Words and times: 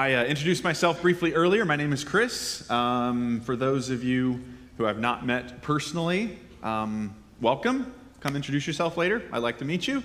I 0.00 0.14
uh, 0.14 0.24
introduced 0.24 0.64
myself 0.64 1.02
briefly 1.02 1.34
earlier. 1.34 1.66
My 1.66 1.76
name 1.76 1.92
is 1.92 2.04
Chris. 2.04 2.68
Um, 2.70 3.42
for 3.42 3.54
those 3.54 3.90
of 3.90 4.02
you 4.02 4.42
who 4.78 4.86
I've 4.86 4.98
not 4.98 5.26
met 5.26 5.60
personally, 5.60 6.38
um, 6.62 7.14
welcome. 7.42 7.92
Come 8.20 8.34
introduce 8.34 8.66
yourself 8.66 8.96
later. 8.96 9.22
I'd 9.30 9.42
like 9.42 9.58
to 9.58 9.66
meet 9.66 9.86
you. 9.86 10.02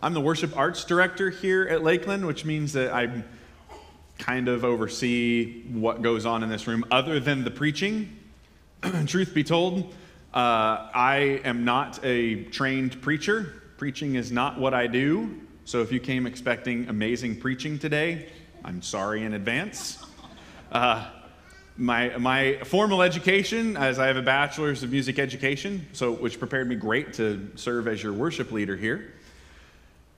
I'm 0.00 0.14
the 0.14 0.20
worship 0.22 0.56
arts 0.56 0.82
director 0.86 1.28
here 1.28 1.68
at 1.68 1.82
Lakeland, 1.82 2.26
which 2.26 2.46
means 2.46 2.72
that 2.72 2.94
I 2.94 3.22
kind 4.18 4.48
of 4.48 4.64
oversee 4.64 5.64
what 5.64 6.00
goes 6.00 6.24
on 6.24 6.42
in 6.42 6.48
this 6.48 6.66
room 6.66 6.82
other 6.90 7.20
than 7.20 7.44
the 7.44 7.50
preaching. 7.50 8.16
Truth 9.04 9.34
be 9.34 9.44
told, 9.44 9.92
uh, 10.32 10.88
I 10.94 11.42
am 11.44 11.66
not 11.66 12.02
a 12.02 12.44
trained 12.44 13.02
preacher. 13.02 13.62
Preaching 13.76 14.14
is 14.14 14.32
not 14.32 14.58
what 14.58 14.72
I 14.72 14.86
do. 14.86 15.38
So 15.66 15.82
if 15.82 15.92
you 15.92 16.00
came 16.00 16.26
expecting 16.26 16.88
amazing 16.88 17.40
preaching 17.40 17.78
today, 17.78 18.30
I'm 18.66 18.80
sorry 18.80 19.24
in 19.24 19.34
advance. 19.34 20.02
Uh, 20.72 21.06
my, 21.76 22.16
my 22.16 22.56
formal 22.64 23.02
education, 23.02 23.76
as 23.76 23.98
I 23.98 24.06
have 24.06 24.16
a 24.16 24.22
bachelor's 24.22 24.82
of 24.82 24.90
music 24.90 25.18
education, 25.18 25.86
so 25.92 26.12
which 26.12 26.38
prepared 26.38 26.66
me 26.66 26.74
great 26.74 27.12
to 27.14 27.50
serve 27.56 27.86
as 27.86 28.02
your 28.02 28.14
worship 28.14 28.52
leader 28.52 28.74
here. 28.74 29.12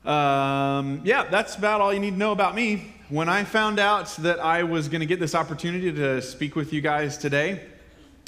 Um, 0.05 1.01
yeah, 1.03 1.25
that's 1.25 1.57
about 1.57 1.81
all 1.81 1.93
you 1.93 1.99
need 1.99 2.13
to 2.13 2.17
know 2.17 2.31
about 2.31 2.55
me. 2.55 2.95
When 3.09 3.29
I 3.29 3.43
found 3.43 3.81
out 3.81 4.07
that 4.19 4.39
I 4.39 4.63
was 4.63 4.89
going 4.89 5.01
to 5.01 5.07
get 5.07 5.19
this 5.19 5.35
opportunity 5.35 5.91
to 5.93 6.23
speak 6.23 6.55
with 6.55 6.73
you 6.73 6.81
guys 6.81 7.19
today, 7.19 7.63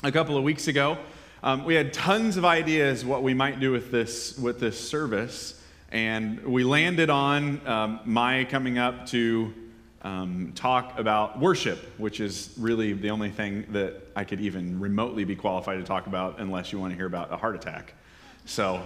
a 0.03 0.11
couple 0.11 0.37
of 0.37 0.43
weeks 0.43 0.67
ago, 0.67 0.99
um, 1.45 1.65
we 1.65 1.77
had 1.77 1.93
tons 1.93 2.37
of 2.37 2.45
ideas 2.45 3.05
what 3.05 3.23
we 3.23 3.35
might 3.35 3.61
do 3.61 3.71
with 3.71 3.93
this 3.93 4.37
with 4.37 4.59
this 4.59 4.89
service. 4.89 5.63
And 5.93 6.45
we 6.45 6.65
landed 6.65 7.09
on 7.09 7.65
um, 7.69 8.01
my 8.05 8.45
coming 8.45 8.79
up 8.79 9.07
to 9.09 9.55
um, 10.09 10.53
talk 10.55 10.99
about 10.99 11.39
worship, 11.39 11.79
which 11.99 12.19
is 12.21 12.55
really 12.57 12.95
the 12.95 13.11
only 13.11 13.29
thing 13.29 13.67
that 13.73 13.95
I 14.17 14.25
could 14.25 14.41
even 14.41 14.81
remotely 14.81 15.25
be 15.25 15.37
qualified 15.37 15.79
to 15.79 15.85
talk 15.85 16.07
about 16.07 16.39
unless 16.39 16.73
you 16.73 16.81
want 16.81 16.93
to 16.93 16.97
hear 16.97 17.07
about 17.07 17.31
a 17.31 17.37
heart 17.37 17.55
attack. 17.55 17.93
So 18.47 18.81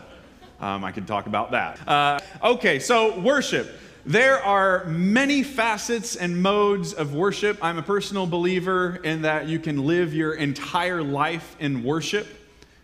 um, 0.58 0.82
I 0.82 0.90
could 0.90 1.06
talk 1.06 1.26
about 1.26 1.52
that. 1.52 1.88
Uh, 1.88 2.18
okay, 2.42 2.80
so 2.80 3.20
worship. 3.20 3.70
There 4.04 4.42
are 4.42 4.84
many 4.86 5.44
facets 5.44 6.16
and 6.16 6.42
modes 6.42 6.92
of 6.92 7.14
worship. 7.14 7.56
I'm 7.62 7.78
a 7.78 7.82
personal 7.82 8.26
believer 8.26 8.96
in 9.04 9.22
that 9.22 9.46
you 9.46 9.60
can 9.60 9.86
live 9.86 10.12
your 10.12 10.34
entire 10.34 11.04
life 11.04 11.54
in 11.60 11.84
worship, 11.84 12.26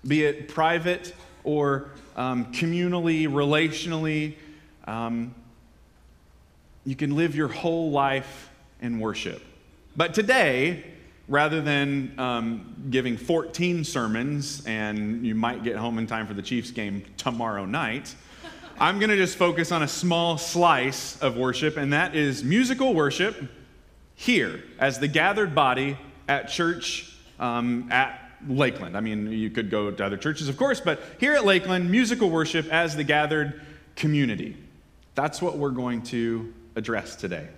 be 0.06 0.22
it 0.22 0.46
private 0.46 1.12
or 1.42 1.90
um, 2.14 2.52
communally, 2.52 3.26
relationally. 3.26 4.36
Um, 4.84 5.34
you 6.88 6.96
can 6.96 7.14
live 7.14 7.36
your 7.36 7.48
whole 7.48 7.90
life 7.90 8.48
in 8.80 8.98
worship. 8.98 9.42
But 9.94 10.14
today, 10.14 10.84
rather 11.28 11.60
than 11.60 12.14
um, 12.16 12.86
giving 12.88 13.18
14 13.18 13.84
sermons 13.84 14.64
and 14.64 15.26
you 15.26 15.34
might 15.34 15.62
get 15.62 15.76
home 15.76 15.98
in 15.98 16.06
time 16.06 16.26
for 16.26 16.32
the 16.32 16.40
Chiefs 16.40 16.70
game 16.70 17.04
tomorrow 17.18 17.66
night, 17.66 18.14
I'm 18.80 18.98
going 18.98 19.10
to 19.10 19.18
just 19.18 19.36
focus 19.36 19.70
on 19.70 19.82
a 19.82 19.88
small 19.88 20.38
slice 20.38 21.20
of 21.20 21.36
worship, 21.36 21.76
and 21.76 21.92
that 21.92 22.16
is 22.16 22.42
musical 22.42 22.94
worship 22.94 23.36
here 24.14 24.64
as 24.78 24.98
the 24.98 25.08
gathered 25.08 25.54
body 25.54 25.98
at 26.26 26.48
church 26.48 27.14
um, 27.38 27.92
at 27.92 28.18
Lakeland. 28.48 28.96
I 28.96 29.00
mean, 29.00 29.30
you 29.30 29.50
could 29.50 29.70
go 29.70 29.90
to 29.90 30.06
other 30.06 30.16
churches, 30.16 30.48
of 30.48 30.56
course, 30.56 30.80
but 30.80 31.02
here 31.20 31.34
at 31.34 31.44
Lakeland, 31.44 31.90
musical 31.90 32.30
worship 32.30 32.66
as 32.72 32.96
the 32.96 33.04
gathered 33.04 33.60
community. 33.94 34.56
That's 35.14 35.42
what 35.42 35.58
we're 35.58 35.68
going 35.70 36.00
to 36.04 36.54
address 36.78 37.16
today. 37.16 37.48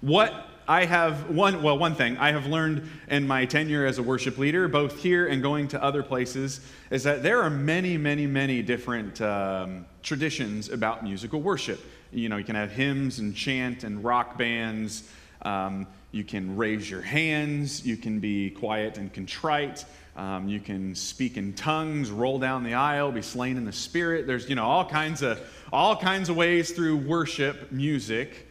What 0.00 0.34
I 0.68 0.84
have 0.84 1.30
one 1.30 1.62
well 1.62 1.78
one 1.78 1.94
thing 1.94 2.18
I 2.18 2.32
have 2.32 2.46
learned 2.46 2.88
in 3.08 3.26
my 3.26 3.46
tenure 3.46 3.86
as 3.86 3.96
a 3.96 4.02
worship 4.02 4.36
leader, 4.36 4.68
both 4.68 4.98
here 4.98 5.26
and 5.26 5.42
going 5.42 5.68
to 5.68 5.82
other 5.82 6.02
places, 6.02 6.60
is 6.90 7.04
that 7.04 7.22
there 7.22 7.42
are 7.42 7.48
many, 7.48 7.96
many, 7.96 8.26
many 8.26 8.60
different 8.60 9.20
um, 9.22 9.86
traditions 10.02 10.68
about 10.68 11.02
musical 11.02 11.40
worship. 11.40 11.80
You 12.12 12.28
know, 12.28 12.36
you 12.36 12.44
can 12.44 12.54
have 12.54 12.70
hymns 12.70 13.18
and 13.18 13.34
chant 13.34 13.82
and 13.82 14.04
rock 14.04 14.36
bands. 14.36 15.10
Um, 15.40 15.86
you 16.10 16.24
can 16.24 16.56
raise 16.56 16.90
your 16.90 17.02
hands. 17.02 17.84
You 17.84 17.96
can 17.96 18.18
be 18.18 18.50
quiet 18.50 18.98
and 18.98 19.12
contrite. 19.12 19.84
Um, 20.16 20.48
you 20.48 20.58
can 20.58 20.94
speak 20.94 21.36
in 21.36 21.52
tongues, 21.52 22.10
roll 22.10 22.38
down 22.38 22.64
the 22.64 22.74
aisle, 22.74 23.12
be 23.12 23.22
slain 23.22 23.56
in 23.56 23.64
the 23.64 23.72
spirit. 23.72 24.26
There's, 24.26 24.48
you 24.48 24.56
know, 24.56 24.64
all 24.64 24.84
kinds 24.84 25.22
of, 25.22 25.40
all 25.72 25.94
kinds 25.94 26.28
of 26.28 26.36
ways 26.36 26.72
through 26.72 26.96
worship 26.96 27.70
music 27.70 28.48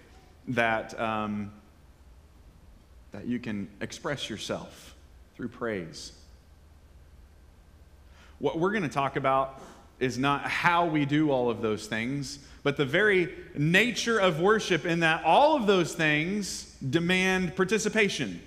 that, 0.49 0.97
um, 0.99 1.51
that 3.11 3.25
you 3.25 3.39
can 3.39 3.67
express 3.81 4.29
yourself 4.29 4.95
through 5.35 5.49
praise. 5.49 6.13
What 8.39 8.59
we're 8.59 8.71
going 8.71 8.83
to 8.83 8.89
talk 8.89 9.15
about 9.15 9.61
is 9.99 10.17
not 10.17 10.43
how 10.43 10.85
we 10.85 11.05
do 11.05 11.31
all 11.31 11.49
of 11.49 11.61
those 11.61 11.87
things, 11.87 12.39
but 12.63 12.77
the 12.77 12.85
very 12.85 13.33
nature 13.55 14.19
of 14.19 14.39
worship, 14.39 14.85
in 14.85 15.01
that 15.01 15.25
all 15.25 15.55
of 15.55 15.65
those 15.65 15.93
things 15.93 16.66
demand 16.77 17.55
participation. 17.55 18.41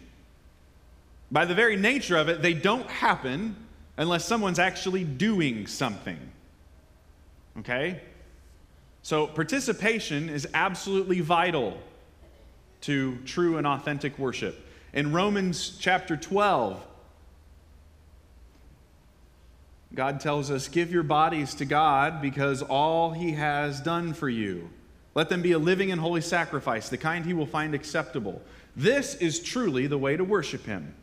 By 1.31 1.45
the 1.45 1.55
very 1.55 1.77
nature 1.77 2.17
of 2.17 2.29
it, 2.29 2.43
they 2.43 2.55
don't 2.55 2.89
happen 2.89 3.57
unless 3.97 4.25
someone's 4.25 4.59
actually 4.59 5.05
doing 5.05 5.67
something. 5.67 6.19
Okay? 7.59 8.01
So, 9.03 9.27
participation 9.27 10.29
is 10.29 10.47
absolutely 10.53 11.21
vital 11.21 11.79
to 12.83 13.17
true 13.25 13.59
and 13.59 13.67
authentic 13.67 14.19
worship. 14.19 14.67
In 14.93 15.13
Romans 15.13 15.77
chapter 15.79 16.17
12, 16.17 16.85
God 19.95 20.21
tells 20.21 20.51
us, 20.51 20.69
Give 20.69 20.93
your 20.93 21.03
bodies 21.03 21.55
to 21.55 21.65
God 21.65 22.21
because 22.23 22.63
all 22.63 23.13
He 23.13 23.33
has 23.33 23.81
done 23.81 24.13
for 24.13 24.29
you. 24.29 24.71
Let 25.21 25.29
them 25.29 25.43
be 25.43 25.53
a 25.53 25.59
living 25.59 25.93
and 25.93 26.01
holy 26.01 26.23
sacrifice, 26.23 26.89
the 26.89 26.97
kind 26.97 27.27
he 27.27 27.35
will 27.35 27.45
find 27.45 27.75
acceptable. 27.75 28.41
This 28.75 29.17
is 29.17 29.39
truly 29.39 29.87
the 29.87 29.99
way 29.99 30.17
to 30.17 30.25
worship 30.25 30.65
him. 30.65 30.95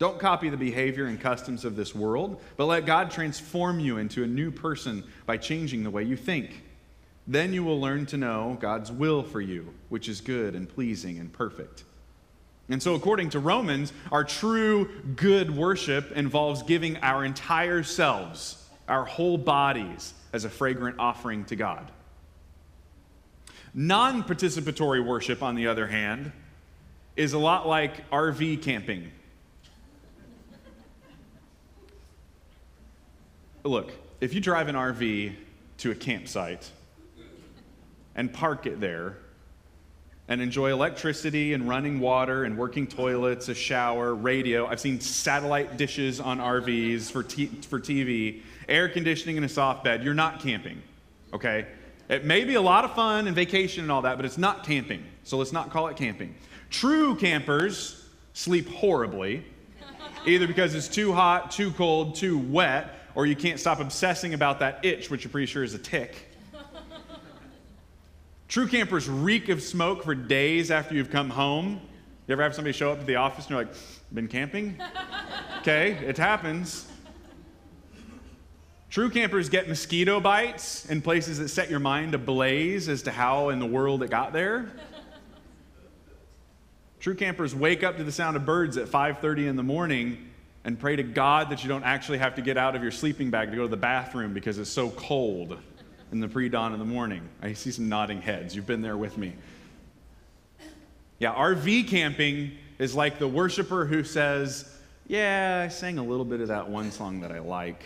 Don't 0.00 0.18
copy 0.18 0.48
the 0.48 0.56
behavior 0.56 1.04
and 1.04 1.20
customs 1.20 1.64
of 1.64 1.76
this 1.76 1.94
world, 1.94 2.42
but 2.56 2.64
let 2.66 2.86
God 2.86 3.12
transform 3.12 3.78
you 3.78 3.98
into 3.98 4.24
a 4.24 4.26
new 4.26 4.50
person 4.50 5.04
by 5.26 5.36
changing 5.36 5.84
the 5.84 5.92
way 5.92 6.02
you 6.02 6.16
think. 6.16 6.64
Then 7.28 7.52
you 7.52 7.62
will 7.62 7.80
learn 7.80 8.04
to 8.06 8.16
know 8.16 8.58
God's 8.60 8.90
will 8.90 9.22
for 9.22 9.40
you, 9.40 9.72
which 9.90 10.08
is 10.08 10.20
good 10.20 10.56
and 10.56 10.68
pleasing 10.68 11.20
and 11.20 11.32
perfect. 11.32 11.84
And 12.68 12.82
so, 12.82 12.96
according 12.96 13.30
to 13.30 13.38
Romans, 13.38 13.92
our 14.10 14.24
true 14.24 14.90
good 15.14 15.56
worship 15.56 16.10
involves 16.10 16.64
giving 16.64 16.96
our 16.96 17.24
entire 17.24 17.84
selves, 17.84 18.66
our 18.88 19.04
whole 19.04 19.38
bodies, 19.38 20.14
as 20.32 20.44
a 20.44 20.50
fragrant 20.50 20.96
offering 20.98 21.44
to 21.44 21.54
God. 21.54 21.92
Non 23.78 24.22
participatory 24.22 25.04
worship, 25.04 25.42
on 25.42 25.54
the 25.54 25.66
other 25.66 25.86
hand, 25.86 26.32
is 27.14 27.34
a 27.34 27.38
lot 27.38 27.68
like 27.68 28.08
RV 28.08 28.62
camping. 28.62 29.12
Look, 33.64 33.92
if 34.22 34.32
you 34.32 34.40
drive 34.40 34.68
an 34.68 34.76
RV 34.76 35.34
to 35.78 35.90
a 35.90 35.94
campsite 35.94 36.70
and 38.14 38.32
park 38.32 38.64
it 38.64 38.80
there 38.80 39.18
and 40.28 40.40
enjoy 40.40 40.72
electricity 40.72 41.52
and 41.52 41.68
running 41.68 42.00
water 42.00 42.44
and 42.44 42.56
working 42.56 42.86
toilets, 42.86 43.50
a 43.50 43.54
shower, 43.54 44.14
radio, 44.14 44.66
I've 44.66 44.80
seen 44.80 45.00
satellite 45.00 45.76
dishes 45.76 46.18
on 46.18 46.38
RVs 46.38 47.10
for, 47.10 47.22
t- 47.22 47.46
for 47.68 47.78
TV, 47.78 48.40
air 48.70 48.88
conditioning, 48.88 49.36
and 49.36 49.44
a 49.44 49.50
soft 49.50 49.84
bed, 49.84 50.02
you're 50.02 50.14
not 50.14 50.40
camping, 50.40 50.80
okay? 51.34 51.66
It 52.08 52.24
may 52.24 52.44
be 52.44 52.54
a 52.54 52.62
lot 52.62 52.84
of 52.84 52.94
fun 52.94 53.26
and 53.26 53.34
vacation 53.34 53.82
and 53.82 53.90
all 53.90 54.02
that, 54.02 54.16
but 54.16 54.24
it's 54.24 54.38
not 54.38 54.64
camping. 54.64 55.04
So 55.24 55.38
let's 55.38 55.52
not 55.52 55.70
call 55.70 55.88
it 55.88 55.96
camping. 55.96 56.34
True 56.70 57.16
campers 57.16 58.08
sleep 58.32 58.68
horribly, 58.68 59.44
either 60.24 60.46
because 60.46 60.74
it's 60.74 60.88
too 60.88 61.12
hot, 61.12 61.50
too 61.50 61.72
cold, 61.72 62.14
too 62.14 62.38
wet, 62.38 62.94
or 63.14 63.26
you 63.26 63.34
can't 63.34 63.58
stop 63.58 63.80
obsessing 63.80 64.34
about 64.34 64.60
that 64.60 64.84
itch, 64.84 65.10
which 65.10 65.24
you're 65.24 65.30
pretty 65.30 65.46
sure 65.46 65.64
is 65.64 65.74
a 65.74 65.78
tick. 65.78 66.28
True 68.48 68.68
campers 68.68 69.08
reek 69.08 69.48
of 69.48 69.60
smoke 69.60 70.04
for 70.04 70.14
days 70.14 70.70
after 70.70 70.94
you've 70.94 71.10
come 71.10 71.30
home. 71.30 71.80
You 72.28 72.32
ever 72.32 72.42
have 72.42 72.54
somebody 72.54 72.72
show 72.72 72.92
up 72.92 73.00
to 73.00 73.06
the 73.06 73.16
office 73.16 73.46
and 73.46 73.50
you're 73.50 73.64
like, 73.64 73.74
been 74.12 74.28
camping? 74.28 74.80
okay, 75.60 75.92
it 76.06 76.16
happens. 76.16 76.88
True 78.96 79.10
campers 79.10 79.50
get 79.50 79.68
mosquito 79.68 80.20
bites 80.20 80.86
in 80.86 81.02
places 81.02 81.36
that 81.36 81.48
set 81.48 81.68
your 81.68 81.80
mind 81.80 82.14
ablaze 82.14 82.88
as 82.88 83.02
to 83.02 83.10
how 83.10 83.50
in 83.50 83.58
the 83.58 83.66
world 83.66 84.02
it 84.02 84.08
got 84.08 84.32
there. 84.32 84.72
True 86.98 87.14
campers 87.14 87.54
wake 87.54 87.84
up 87.84 87.98
to 87.98 88.04
the 88.04 88.10
sound 88.10 88.38
of 88.38 88.46
birds 88.46 88.78
at 88.78 88.88
5:30 88.88 89.48
in 89.48 89.56
the 89.56 89.62
morning 89.62 90.30
and 90.64 90.80
pray 90.80 90.96
to 90.96 91.02
God 91.02 91.50
that 91.50 91.62
you 91.62 91.68
don't 91.68 91.84
actually 91.84 92.16
have 92.16 92.36
to 92.36 92.40
get 92.40 92.56
out 92.56 92.74
of 92.74 92.80
your 92.80 92.90
sleeping 92.90 93.28
bag 93.28 93.50
to 93.50 93.56
go 93.56 93.64
to 93.64 93.68
the 93.68 93.76
bathroom 93.76 94.32
because 94.32 94.56
it's 94.56 94.70
so 94.70 94.88
cold 94.88 95.58
in 96.10 96.20
the 96.20 96.28
pre-dawn 96.28 96.72
of 96.72 96.78
the 96.78 96.86
morning. 96.86 97.28
I 97.42 97.52
see 97.52 97.72
some 97.72 97.90
nodding 97.90 98.22
heads. 98.22 98.56
You've 98.56 98.64
been 98.64 98.80
there 98.80 98.96
with 98.96 99.18
me. 99.18 99.34
Yeah, 101.18 101.34
RV 101.34 101.86
camping 101.86 102.52
is 102.78 102.94
like 102.94 103.18
the 103.18 103.28
worshiper 103.28 103.84
who 103.84 104.04
says, 104.04 104.74
Yeah, 105.06 105.64
I 105.66 105.68
sang 105.68 105.98
a 105.98 106.02
little 106.02 106.24
bit 106.24 106.40
of 106.40 106.48
that 106.48 106.70
one 106.70 106.90
song 106.90 107.20
that 107.20 107.30
I 107.30 107.40
like. 107.40 107.84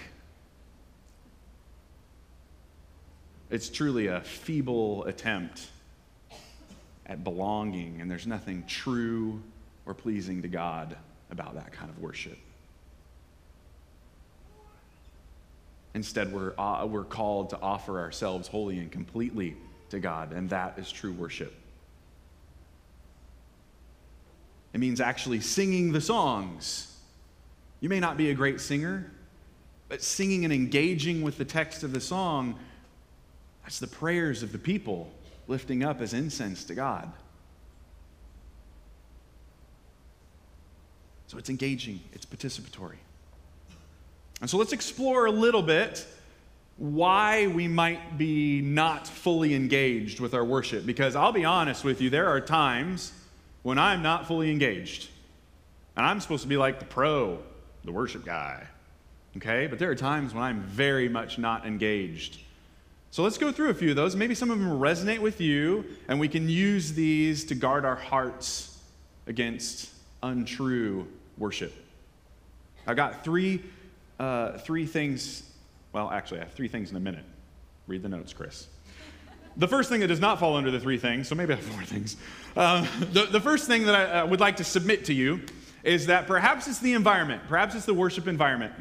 It's 3.51 3.69
truly 3.69 4.07
a 4.07 4.21
feeble 4.21 5.05
attempt 5.05 5.69
at 7.07 7.25
belonging, 7.25 8.01
and 8.01 8.09
there's 8.09 8.27
nothing 8.27 8.65
true 8.69 9.43
or 9.87 9.95
pleasing 9.95 10.43
to 10.43 10.49
God 10.49 10.97
about 11.33 11.55
that 11.55 11.73
kind 11.73 11.91
of 11.91 11.99
worship. 11.99 12.39
Instead, 15.95 16.33
we're, 16.33 16.55
uh, 16.57 16.87
we're 16.87 17.03
called 17.03 17.51
to 17.51 17.61
offer 17.61 17.99
ourselves 17.99 18.47
wholly 18.47 18.79
and 18.79 18.93
completely 18.93 19.57
to 19.89 19.99
God, 19.99 20.33
and 20.33 20.49
that 20.51 20.79
is 20.79 20.93
true 20.93 21.13
worship. 21.13 21.53
It 24.73 24.79
means 24.79 25.01
actually 25.01 25.41
singing 25.41 25.91
the 25.91 26.01
songs. 26.01 26.97
You 27.81 27.89
may 27.89 27.99
not 27.99 28.17
be 28.17 28.31
a 28.31 28.35
great 28.35 28.61
singer, 28.61 29.11
but 29.89 30.01
singing 30.01 30.45
and 30.45 30.55
engaging 30.55 31.23
with 31.23 31.39
the 31.39 31.45
text 31.45 31.83
of 31.83 31.93
the 31.93 32.01
song, 32.01 32.57
that's 33.71 33.79
the 33.79 33.87
prayers 33.87 34.43
of 34.43 34.51
the 34.51 34.59
people 34.59 35.09
lifting 35.47 35.85
up 35.85 36.01
as 36.01 36.13
incense 36.13 36.65
to 36.65 36.75
God. 36.75 37.09
So 41.29 41.39
it's 41.39 41.49
engaging, 41.49 42.01
it's 42.13 42.27
participatory. 42.27 42.97
And 44.41 44.51
so 44.51 44.57
let's 44.57 44.73
explore 44.73 45.27
a 45.27 45.31
little 45.31 45.63
bit 45.63 46.05
why 46.79 47.47
we 47.47 47.69
might 47.69 48.19
be 48.19 48.61
not 48.61 49.07
fully 49.07 49.55
engaged 49.55 50.19
with 50.19 50.35
our 50.35 50.45
worship. 50.45 50.85
Because 50.85 51.15
I'll 51.15 51.31
be 51.31 51.45
honest 51.45 51.85
with 51.85 52.01
you, 52.01 52.11
there 52.11 52.27
are 52.27 52.41
times 52.41 53.13
when 53.63 53.79
I'm 53.79 54.03
not 54.03 54.27
fully 54.27 54.51
engaged. 54.51 55.09
And 55.97 56.05
I'm 56.05 56.19
supposed 56.19 56.43
to 56.43 56.49
be 56.49 56.57
like 56.57 56.81
the 56.81 56.87
pro, 56.87 57.39
the 57.85 57.93
worship 57.93 58.25
guy. 58.25 58.67
Okay? 59.37 59.69
But 59.69 59.79
there 59.79 59.93
are 59.93 59.95
times 59.95 60.35
when 60.35 60.43
I'm 60.43 60.63
very 60.63 61.09
much 61.09 61.39
not 61.39 61.67
engaged. 61.67 62.41
So 63.13 63.25
let's 63.25 63.39
go 63.39 63.51
through 63.51 63.71
a 63.71 63.75
few 63.75 63.91
of 63.91 63.97
those. 63.97 64.15
Maybe 64.15 64.35
some 64.37 64.51
of 64.51 64.59
them 64.61 64.69
resonate 64.79 65.19
with 65.19 65.41
you, 65.41 65.85
and 66.07 66.21
we 66.21 66.29
can 66.29 66.49
use 66.49 66.93
these 66.93 67.45
to 67.47 67.57
guard 67.57 67.85
our 67.85 67.97
hearts 67.97 68.79
against 69.27 69.91
untrue 70.23 71.09
worship. 71.37 71.73
I've 72.87 72.97
got 72.97 73.25
three 73.25 73.63
uh, 74.21 74.59
three 74.59 74.87
things. 74.87 75.43
Well, 75.93 76.11
actually, 76.11 76.41
I 76.41 76.45
have 76.45 76.53
three 76.53 76.69
things 76.69 76.91
in 76.91 76.97
a 76.97 77.01
minute. 77.01 77.25
Read 77.87 78.03
the 78.03 78.09
notes, 78.09 78.33
Chris. 78.33 78.69
The 79.57 79.67
first 79.67 79.89
thing 79.89 80.01
that 80.01 80.07
does 80.07 80.21
not 80.21 80.39
fall 80.39 80.57
under 80.57 80.71
the 80.71 80.79
three 80.79 80.99
things, 80.99 81.27
so 81.27 81.35
maybe 81.35 81.55
I 81.55 81.57
have 81.57 81.65
four 81.65 81.83
things. 81.83 82.17
Uh, 82.57 82.87
the, 83.13 83.25
the 83.25 83.41
first 83.41 83.67
thing 83.67 83.87
that 83.87 83.95
I 83.95 84.21
uh, 84.21 84.27
would 84.27 84.39
like 84.39 84.57
to 84.57 84.65
submit 84.65 85.07
to 85.07 85.15
you 85.15 85.41
is 85.83 86.07
that 86.07 86.27
perhaps 86.27 86.69
it's 86.69 86.79
the 86.79 86.93
environment, 86.93 87.43
perhaps 87.49 87.75
it's 87.75 87.87
the 87.87 87.95
worship 87.95 88.29
environment. 88.29 88.73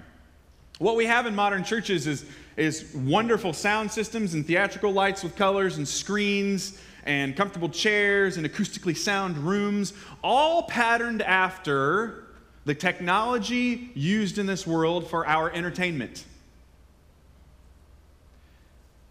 What 0.80 0.96
we 0.96 1.06
have 1.08 1.26
in 1.26 1.36
modern 1.36 1.66
churches 1.66 2.08
is, 2.08 2.26
is 2.56 2.94
wonderful 2.96 3.52
sound 3.52 3.92
systems 3.92 4.34
and 4.34 4.48
theatrical 4.48 4.94
lights 4.94 5.24
with 5.24 5.36
colors 5.36 5.78
and 5.78 5.86
screens 5.86 6.80
and 7.04 7.36
comfortable 7.36 7.68
chairs 7.68 8.38
and 8.38 8.46
acoustically 8.46 8.96
sound 8.96 9.38
rooms, 9.38 9.94
all 10.24 10.64
patterned 10.64 11.22
after 11.22 12.24
the 12.64 12.74
technology 12.74 13.92
used 13.94 14.38
in 14.38 14.46
this 14.46 14.66
world 14.66 15.10
for 15.10 15.28
our 15.28 15.52
entertainment. 15.52 16.24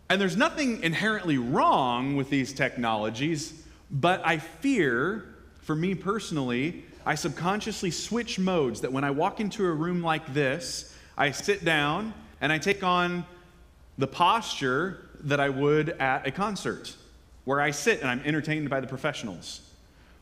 And 0.08 0.18
there's 0.18 0.38
nothing 0.38 0.82
inherently 0.82 1.36
wrong 1.36 2.16
with 2.16 2.30
these 2.30 2.54
technologies, 2.54 3.62
but 3.90 4.22
I 4.24 4.38
fear, 4.38 5.26
for 5.60 5.76
me 5.76 5.94
personally, 5.94 6.84
I 7.04 7.14
subconsciously 7.14 7.90
switch 7.90 8.38
modes 8.38 8.80
that 8.80 8.92
when 8.92 9.04
I 9.04 9.10
walk 9.10 9.38
into 9.38 9.66
a 9.66 9.72
room 9.72 10.02
like 10.02 10.32
this, 10.32 10.94
I 11.18 11.32
sit 11.32 11.64
down 11.64 12.14
and 12.40 12.52
I 12.52 12.58
take 12.58 12.84
on 12.84 13.26
the 13.98 14.06
posture 14.06 15.04
that 15.24 15.40
I 15.40 15.48
would 15.48 15.90
at 15.90 16.28
a 16.28 16.30
concert, 16.30 16.94
where 17.44 17.60
I 17.60 17.72
sit 17.72 18.00
and 18.00 18.08
I'm 18.08 18.20
entertained 18.20 18.70
by 18.70 18.78
the 18.78 18.86
professionals 18.86 19.60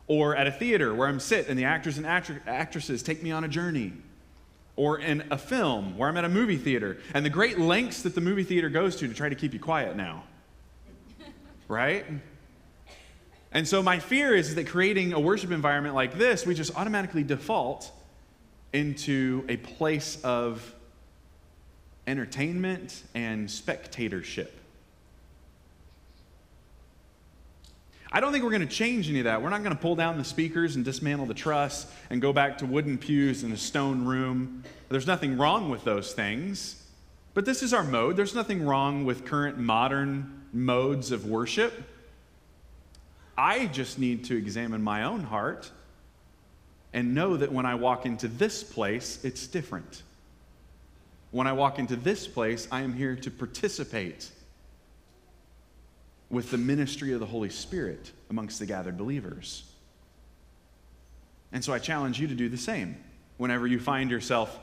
or 0.09 0.35
at 0.35 0.47
a 0.47 0.53
theater 0.53 0.95
where 0.95 1.07
I'm 1.07 1.21
sit 1.21 1.49
and 1.49 1.59
the 1.59 1.65
actors 1.65 1.99
and 1.99 2.07
actresses 2.07 3.03
take 3.03 3.23
me 3.23 3.31
on 3.31 3.45
a 3.45 3.49
journey, 3.49 3.93
or 4.77 4.99
in 4.99 5.25
a 5.31 5.37
film 5.37 5.99
where 5.99 6.09
I'm 6.09 6.17
at 6.17 6.25
a 6.25 6.29
movie 6.29 6.57
theater 6.57 6.99
and 7.13 7.25
the 7.25 7.31
great 7.31 7.59
lengths 7.59 8.03
that 8.03 8.15
the 8.15 8.21
movie 8.21 8.45
theater 8.45 8.69
goes 8.69 8.97
to 8.97 9.09
to 9.09 9.15
try 9.15 9.29
to 9.29 9.35
keep 9.35 9.53
you 9.53 9.61
quiet 9.61 9.97
now. 9.97 10.25
right? 11.69 12.07
And 13.53 13.67
so 13.69 13.83
my 13.83 13.99
fear 13.99 14.35
is 14.35 14.55
that 14.55 14.67
creating 14.67 15.13
a 15.13 15.21
worship 15.21 15.51
environment 15.51 15.95
like 15.95 16.17
this, 16.17 16.47
we 16.47 16.55
just 16.55 16.75
automatically 16.77 17.23
default 17.23 17.91
into 18.73 19.45
a 19.49 19.57
place 19.57 20.21
of 20.23 20.75
entertainment 22.07 23.03
and 23.15 23.51
spectatorship. 23.51 24.61
I 28.13 28.21
don't 28.21 28.33
think 28.33 28.45
we're 28.45 28.51
going 28.51 28.67
to 28.67 28.75
change 28.75 29.11
any 29.11 29.19
of 29.19 29.25
that. 29.25 29.43
We're 29.43 29.51
not 29.51 29.63
going 29.63 29.75
to 29.75 29.81
pull 29.83 29.97
down 29.97 30.17
the 30.17 30.25
speakers 30.25 30.77
and 30.77 30.85
dismantle 30.85 31.27
the 31.27 31.35
truss 31.35 31.87
and 32.09 32.23
go 32.23 32.33
back 32.33 32.59
to 32.59 32.67
wooden 32.67 32.99
pews 32.99 33.43
in 33.43 33.53
a 33.53 33.57
stone 33.57 34.05
room. 34.05 34.63
There's 34.89 35.07
nothing 35.07 35.37
wrong 35.37 35.69
with 35.69 35.85
those 35.85 36.13
things. 36.13 36.83
But 37.35 37.45
this 37.45 37.63
is 37.63 37.75
our 37.75 37.85
mode. 37.85 38.17
There's 38.17 38.35
nothing 38.35 38.65
wrong 38.65 39.05
with 39.05 39.27
current 39.27 39.59
modern 39.59 40.45
modes 40.53 41.11
of 41.11 41.27
worship. 41.27 41.75
I 43.37 43.67
just 43.67 43.99
need 43.99 44.25
to 44.27 44.37
examine 44.37 44.83
my 44.83 45.03
own 45.03 45.23
heart 45.23 45.71
and 46.95 47.15
know 47.15 47.37
that 47.37 47.53
when 47.53 47.67
I 47.67 47.75
walk 47.75 48.07
into 48.07 48.29
this 48.29 48.65
place, 48.65 49.23
it's 49.23 49.47
different. 49.47 50.03
When 51.31 51.47
I 51.47 51.53
walk 51.53 51.79
into 51.79 51.97
this 51.97 52.27
place, 52.27 52.69
I 52.71 52.83
am 52.83 52.93
here 52.93 53.17
to 53.17 53.31
participate 53.31 54.31
with 56.31 56.51
the 56.51 56.59
ministry 56.59 57.13
of 57.13 57.21
the 57.21 57.27
Holy 57.27 57.51
Spirit 57.51 58.13
amongst 58.31 58.59
the 58.59 58.67
gathered 58.67 58.97
believers. 58.97 59.65
And 61.53 61.65
so 61.65 61.73
I 61.73 61.79
challenge 61.79 62.21
you 62.21 62.27
to 62.29 62.35
do 62.35 62.49
the 62.49 62.57
same 62.57 62.97
whenever 63.37 63.67
you 63.67 63.79
find 63.79 64.11
yourself 64.11 64.59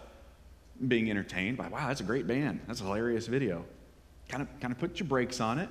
being 0.88 1.10
entertained 1.10 1.58
by, 1.58 1.67
wow, 1.67 1.88
that's 1.88 2.01
a 2.01 2.05
great 2.05 2.27
band. 2.27 2.60
That's 2.67 2.82
a 2.82 2.84
hilarious 2.84 3.27
video. 3.27 3.63
Kind 4.27 4.41
of, 4.41 4.60
kind 4.60 4.74
of 4.74 4.79
put 4.79 5.00
your 5.00 5.08
brakes 5.08 5.39
on 5.39 5.60
it 5.60 5.70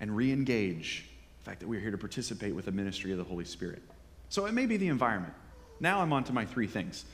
and 0.00 0.14
re 0.14 0.32
engage 0.32 1.06
the 1.38 1.44
fact 1.44 1.60
that 1.60 1.68
we're 1.68 1.80
here 1.80 1.90
to 1.90 1.98
participate 1.98 2.54
with 2.54 2.66
the 2.66 2.72
ministry 2.72 3.12
of 3.12 3.18
the 3.18 3.24
Holy 3.24 3.44
Spirit. 3.44 3.82
So 4.28 4.46
it 4.46 4.52
may 4.52 4.66
be 4.66 4.76
the 4.76 4.88
environment. 4.88 5.34
Now 5.78 6.00
I'm 6.00 6.12
on 6.12 6.24
to 6.24 6.32
my 6.32 6.44
three 6.44 6.66
things. 6.66 7.04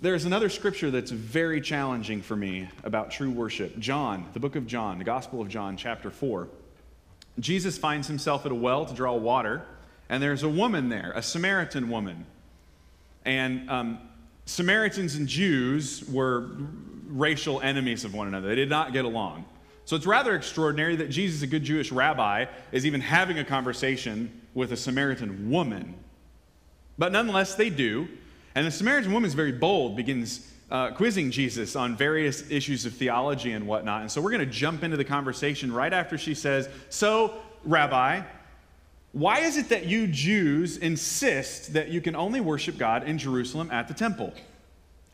There's 0.00 0.24
another 0.24 0.48
scripture 0.48 0.90
that's 0.90 1.10
very 1.10 1.60
challenging 1.60 2.20
for 2.20 2.36
me 2.36 2.68
about 2.82 3.10
true 3.10 3.30
worship. 3.30 3.78
John, 3.78 4.28
the 4.32 4.40
book 4.40 4.56
of 4.56 4.66
John, 4.66 4.98
the 4.98 5.04
Gospel 5.04 5.40
of 5.40 5.48
John, 5.48 5.76
chapter 5.76 6.10
4. 6.10 6.48
Jesus 7.40 7.78
finds 7.78 8.06
himself 8.06 8.44
at 8.44 8.52
a 8.52 8.54
well 8.54 8.84
to 8.84 8.94
draw 8.94 9.14
water, 9.14 9.62
and 10.08 10.22
there's 10.22 10.42
a 10.42 10.48
woman 10.48 10.88
there, 10.88 11.12
a 11.14 11.22
Samaritan 11.22 11.88
woman. 11.88 12.26
And 13.24 13.70
um, 13.70 13.98
Samaritans 14.46 15.14
and 15.14 15.26
Jews 15.26 16.04
were 16.08 16.50
racial 17.06 17.60
enemies 17.60 18.04
of 18.04 18.14
one 18.14 18.28
another, 18.28 18.48
they 18.48 18.54
did 18.56 18.70
not 18.70 18.92
get 18.92 19.04
along. 19.04 19.44
So 19.86 19.96
it's 19.96 20.06
rather 20.06 20.34
extraordinary 20.34 20.96
that 20.96 21.10
Jesus, 21.10 21.42
a 21.42 21.46
good 21.46 21.62
Jewish 21.62 21.92
rabbi, 21.92 22.46
is 22.72 22.86
even 22.86 23.00
having 23.00 23.38
a 23.38 23.44
conversation 23.44 24.40
with 24.54 24.72
a 24.72 24.76
Samaritan 24.76 25.50
woman. 25.50 25.94
But 26.96 27.12
nonetheless, 27.12 27.54
they 27.54 27.70
do. 27.70 28.08
And 28.54 28.66
the 28.66 28.70
Samaritan 28.70 29.12
woman 29.12 29.26
is 29.26 29.34
very 29.34 29.52
bold, 29.52 29.96
begins 29.96 30.50
uh, 30.70 30.90
quizzing 30.92 31.30
Jesus 31.30 31.76
on 31.76 31.96
various 31.96 32.50
issues 32.50 32.86
of 32.86 32.94
theology 32.94 33.52
and 33.52 33.66
whatnot. 33.66 34.02
And 34.02 34.10
so 34.10 34.20
we're 34.20 34.30
going 34.30 34.40
to 34.40 34.52
jump 34.52 34.82
into 34.82 34.96
the 34.96 35.04
conversation 35.04 35.72
right 35.72 35.92
after 35.92 36.16
she 36.16 36.34
says, 36.34 36.68
So, 36.88 37.34
Rabbi, 37.64 38.22
why 39.12 39.40
is 39.40 39.56
it 39.56 39.68
that 39.68 39.86
you 39.86 40.06
Jews 40.06 40.76
insist 40.76 41.74
that 41.74 41.88
you 41.88 42.00
can 42.00 42.16
only 42.16 42.40
worship 42.40 42.78
God 42.78 43.04
in 43.04 43.18
Jerusalem 43.18 43.70
at 43.70 43.88
the 43.88 43.94
temple? 43.94 44.32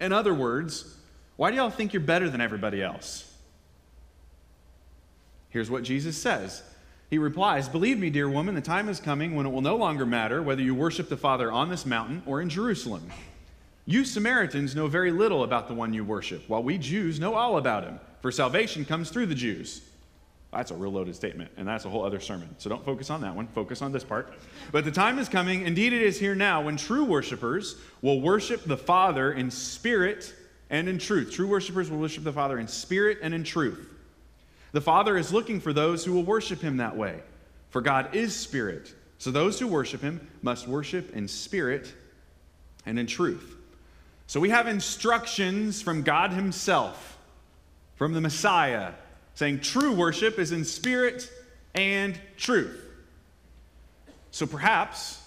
In 0.00 0.12
other 0.12 0.32
words, 0.32 0.96
why 1.36 1.50
do 1.50 1.56
y'all 1.56 1.70
think 1.70 1.92
you're 1.92 2.00
better 2.00 2.30
than 2.30 2.40
everybody 2.40 2.82
else? 2.82 3.30
Here's 5.50 5.70
what 5.70 5.82
Jesus 5.82 6.16
says. 6.16 6.62
He 7.10 7.18
replies, 7.18 7.68
Believe 7.68 7.98
me, 7.98 8.08
dear 8.08 8.28
woman, 8.28 8.54
the 8.54 8.60
time 8.60 8.88
is 8.88 9.00
coming 9.00 9.34
when 9.34 9.44
it 9.44 9.50
will 9.50 9.60
no 9.60 9.76
longer 9.76 10.06
matter 10.06 10.42
whether 10.42 10.62
you 10.62 10.74
worship 10.74 11.08
the 11.08 11.16
Father 11.16 11.50
on 11.50 11.68
this 11.68 11.84
mountain 11.84 12.22
or 12.24 12.40
in 12.40 12.48
Jerusalem. 12.48 13.10
You 13.90 14.04
Samaritans 14.04 14.76
know 14.76 14.86
very 14.86 15.10
little 15.10 15.42
about 15.42 15.66
the 15.66 15.74
one 15.74 15.92
you 15.92 16.04
worship, 16.04 16.44
while 16.46 16.62
we 16.62 16.78
Jews 16.78 17.18
know 17.18 17.34
all 17.34 17.56
about 17.56 17.82
him, 17.82 17.98
for 18.22 18.30
salvation 18.30 18.84
comes 18.84 19.10
through 19.10 19.26
the 19.26 19.34
Jews. 19.34 19.82
That's 20.52 20.70
a 20.70 20.76
real 20.76 20.92
loaded 20.92 21.16
statement, 21.16 21.50
and 21.56 21.66
that's 21.66 21.86
a 21.86 21.90
whole 21.90 22.04
other 22.04 22.20
sermon. 22.20 22.54
So 22.58 22.70
don't 22.70 22.84
focus 22.84 23.10
on 23.10 23.20
that 23.22 23.34
one. 23.34 23.48
Focus 23.48 23.82
on 23.82 23.90
this 23.90 24.04
part. 24.04 24.32
But 24.70 24.84
the 24.84 24.92
time 24.92 25.18
is 25.18 25.28
coming, 25.28 25.66
indeed 25.66 25.92
it 25.92 26.02
is 26.02 26.20
here 26.20 26.36
now, 26.36 26.62
when 26.62 26.76
true 26.76 27.02
worshipers 27.02 27.78
will 28.00 28.20
worship 28.20 28.62
the 28.62 28.76
Father 28.76 29.32
in 29.32 29.50
spirit 29.50 30.36
and 30.70 30.88
in 30.88 30.98
truth. 30.98 31.32
True 31.32 31.48
worshipers 31.48 31.90
will 31.90 31.98
worship 31.98 32.22
the 32.22 32.32
Father 32.32 32.60
in 32.60 32.68
spirit 32.68 33.18
and 33.22 33.34
in 33.34 33.42
truth. 33.42 33.88
The 34.70 34.80
Father 34.80 35.16
is 35.16 35.32
looking 35.32 35.60
for 35.60 35.72
those 35.72 36.04
who 36.04 36.12
will 36.12 36.22
worship 36.22 36.60
him 36.60 36.76
that 36.76 36.96
way. 36.96 37.18
For 37.70 37.80
God 37.80 38.14
is 38.14 38.36
spirit, 38.36 38.94
So 39.18 39.32
those 39.32 39.58
who 39.58 39.66
worship 39.66 40.00
him 40.00 40.28
must 40.42 40.68
worship 40.68 41.16
in 41.16 41.26
spirit 41.26 41.92
and 42.86 42.96
in 42.96 43.08
truth. 43.08 43.56
So 44.30 44.38
we 44.38 44.50
have 44.50 44.68
instructions 44.68 45.82
from 45.82 46.02
God 46.02 46.30
Himself, 46.30 47.18
from 47.96 48.12
the 48.12 48.20
Messiah, 48.20 48.92
saying 49.34 49.58
true 49.58 49.92
worship 49.92 50.38
is 50.38 50.52
in 50.52 50.64
spirit 50.64 51.28
and 51.74 52.16
truth. 52.36 52.80
So 54.30 54.46
perhaps 54.46 55.20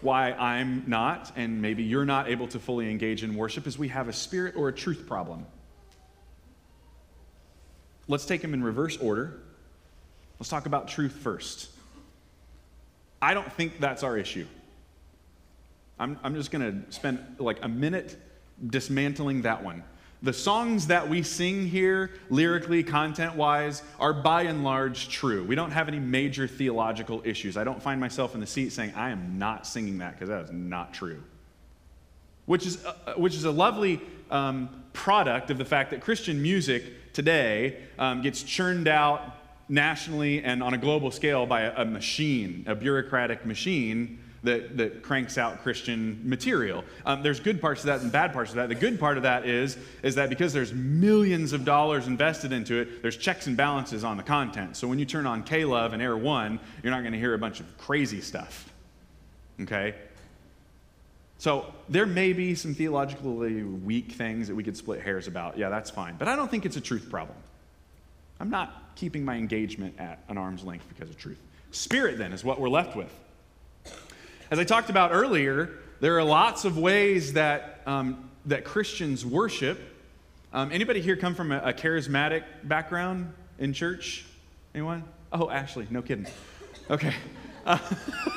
why 0.00 0.32
I'm 0.32 0.84
not, 0.86 1.30
and 1.36 1.60
maybe 1.60 1.82
you're 1.82 2.06
not 2.06 2.26
able 2.26 2.48
to 2.48 2.58
fully 2.58 2.90
engage 2.90 3.22
in 3.22 3.34
worship, 3.34 3.66
is 3.66 3.76
we 3.76 3.88
have 3.88 4.08
a 4.08 4.14
spirit 4.14 4.56
or 4.56 4.68
a 4.68 4.72
truth 4.72 5.06
problem. 5.06 5.44
Let's 8.08 8.24
take 8.24 8.40
them 8.40 8.54
in 8.54 8.64
reverse 8.64 8.96
order. 8.96 9.42
Let's 10.40 10.48
talk 10.48 10.64
about 10.64 10.88
truth 10.88 11.12
first. 11.12 11.68
I 13.20 13.34
don't 13.34 13.52
think 13.52 13.78
that's 13.78 14.02
our 14.02 14.16
issue. 14.16 14.46
I'm, 16.02 16.18
I'm 16.24 16.34
just 16.34 16.50
going 16.50 16.82
to 16.82 16.92
spend 16.92 17.24
like 17.38 17.58
a 17.62 17.68
minute 17.68 18.16
dismantling 18.66 19.42
that 19.42 19.62
one. 19.62 19.84
The 20.20 20.32
songs 20.32 20.88
that 20.88 21.08
we 21.08 21.22
sing 21.22 21.68
here, 21.68 22.10
lyrically, 22.28 22.82
content 22.82 23.36
wise, 23.36 23.82
are 24.00 24.12
by 24.12 24.42
and 24.42 24.64
large 24.64 25.08
true. 25.08 25.44
We 25.44 25.54
don't 25.54 25.70
have 25.70 25.86
any 25.86 26.00
major 26.00 26.48
theological 26.48 27.22
issues. 27.24 27.56
I 27.56 27.62
don't 27.62 27.80
find 27.80 28.00
myself 28.00 28.34
in 28.34 28.40
the 28.40 28.46
seat 28.46 28.72
saying, 28.72 28.94
I 28.96 29.10
am 29.10 29.38
not 29.38 29.64
singing 29.64 29.98
that 29.98 30.14
because 30.14 30.28
that 30.28 30.44
is 30.44 30.52
not 30.52 30.92
true. 30.92 31.22
Which 32.46 32.66
is, 32.66 32.84
uh, 32.84 32.94
uh, 33.06 33.12
which 33.14 33.36
is 33.36 33.44
a 33.44 33.50
lovely 33.52 34.00
um, 34.30 34.84
product 34.92 35.50
of 35.50 35.58
the 35.58 35.64
fact 35.64 35.90
that 35.90 36.00
Christian 36.00 36.42
music 36.42 37.12
today 37.12 37.78
um, 37.98 38.22
gets 38.22 38.42
churned 38.42 38.88
out 38.88 39.36
nationally 39.68 40.42
and 40.42 40.64
on 40.64 40.74
a 40.74 40.78
global 40.78 41.12
scale 41.12 41.46
by 41.46 41.62
a, 41.62 41.82
a 41.82 41.84
machine, 41.84 42.64
a 42.66 42.74
bureaucratic 42.74 43.46
machine 43.46 44.18
that, 44.42 44.76
that 44.76 45.02
cranks 45.02 45.38
out 45.38 45.62
Christian 45.62 46.20
material. 46.24 46.84
Um, 47.06 47.22
there's 47.22 47.40
good 47.40 47.60
parts 47.60 47.80
of 47.80 47.86
that 47.86 48.00
and 48.00 48.10
bad 48.10 48.32
parts 48.32 48.50
of 48.50 48.56
that. 48.56 48.68
The 48.68 48.74
good 48.74 48.98
part 48.98 49.16
of 49.16 49.22
that 49.22 49.46
is, 49.46 49.78
is 50.02 50.16
that 50.16 50.28
because 50.28 50.52
there's 50.52 50.72
millions 50.72 51.52
of 51.52 51.64
dollars 51.64 52.06
invested 52.06 52.52
into 52.52 52.76
it, 52.76 53.02
there's 53.02 53.16
checks 53.16 53.46
and 53.46 53.56
balances 53.56 54.02
on 54.04 54.16
the 54.16 54.22
content. 54.22 54.76
So 54.76 54.88
when 54.88 54.98
you 54.98 55.04
turn 55.04 55.26
on 55.26 55.44
K-Love 55.44 55.92
and 55.92 56.02
Air 56.02 56.16
One, 56.16 56.58
you're 56.82 56.90
not 56.90 57.00
going 57.00 57.12
to 57.12 57.18
hear 57.18 57.34
a 57.34 57.38
bunch 57.38 57.60
of 57.60 57.78
crazy 57.78 58.20
stuff. 58.20 58.72
Okay? 59.60 59.94
So 61.38 61.72
there 61.88 62.06
may 62.06 62.32
be 62.32 62.54
some 62.54 62.74
theologically 62.74 63.62
weak 63.62 64.12
things 64.12 64.48
that 64.48 64.54
we 64.54 64.62
could 64.62 64.76
split 64.76 65.00
hairs 65.00 65.26
about. 65.26 65.58
Yeah, 65.58 65.68
that's 65.68 65.90
fine. 65.90 66.16
But 66.18 66.28
I 66.28 66.36
don't 66.36 66.50
think 66.50 66.66
it's 66.66 66.76
a 66.76 66.80
truth 66.80 67.08
problem. 67.10 67.36
I'm 68.40 68.50
not 68.50 68.94
keeping 68.96 69.24
my 69.24 69.36
engagement 69.36 69.94
at 69.98 70.20
an 70.28 70.36
arm's 70.36 70.64
length 70.64 70.86
because 70.88 71.10
of 71.10 71.16
truth. 71.16 71.38
Spirit, 71.70 72.18
then, 72.18 72.32
is 72.32 72.44
what 72.44 72.60
we're 72.60 72.68
left 72.68 72.96
with. 72.96 73.12
As 74.52 74.58
I 74.58 74.64
talked 74.64 74.90
about 74.90 75.12
earlier, 75.14 75.70
there 76.00 76.18
are 76.18 76.22
lots 76.22 76.66
of 76.66 76.76
ways 76.76 77.32
that, 77.32 77.80
um, 77.86 78.28
that 78.44 78.66
Christians 78.66 79.24
worship. 79.24 79.80
Um, 80.52 80.70
anybody 80.70 81.00
here 81.00 81.16
come 81.16 81.34
from 81.34 81.52
a, 81.52 81.58
a 81.60 81.72
charismatic 81.72 82.42
background 82.64 83.32
in 83.58 83.72
church? 83.72 84.26
Anyone? 84.74 85.04
Oh, 85.32 85.48
Ashley, 85.48 85.86
no 85.88 86.02
kidding. 86.02 86.26
Okay. 86.90 87.14
Uh, 87.64 87.78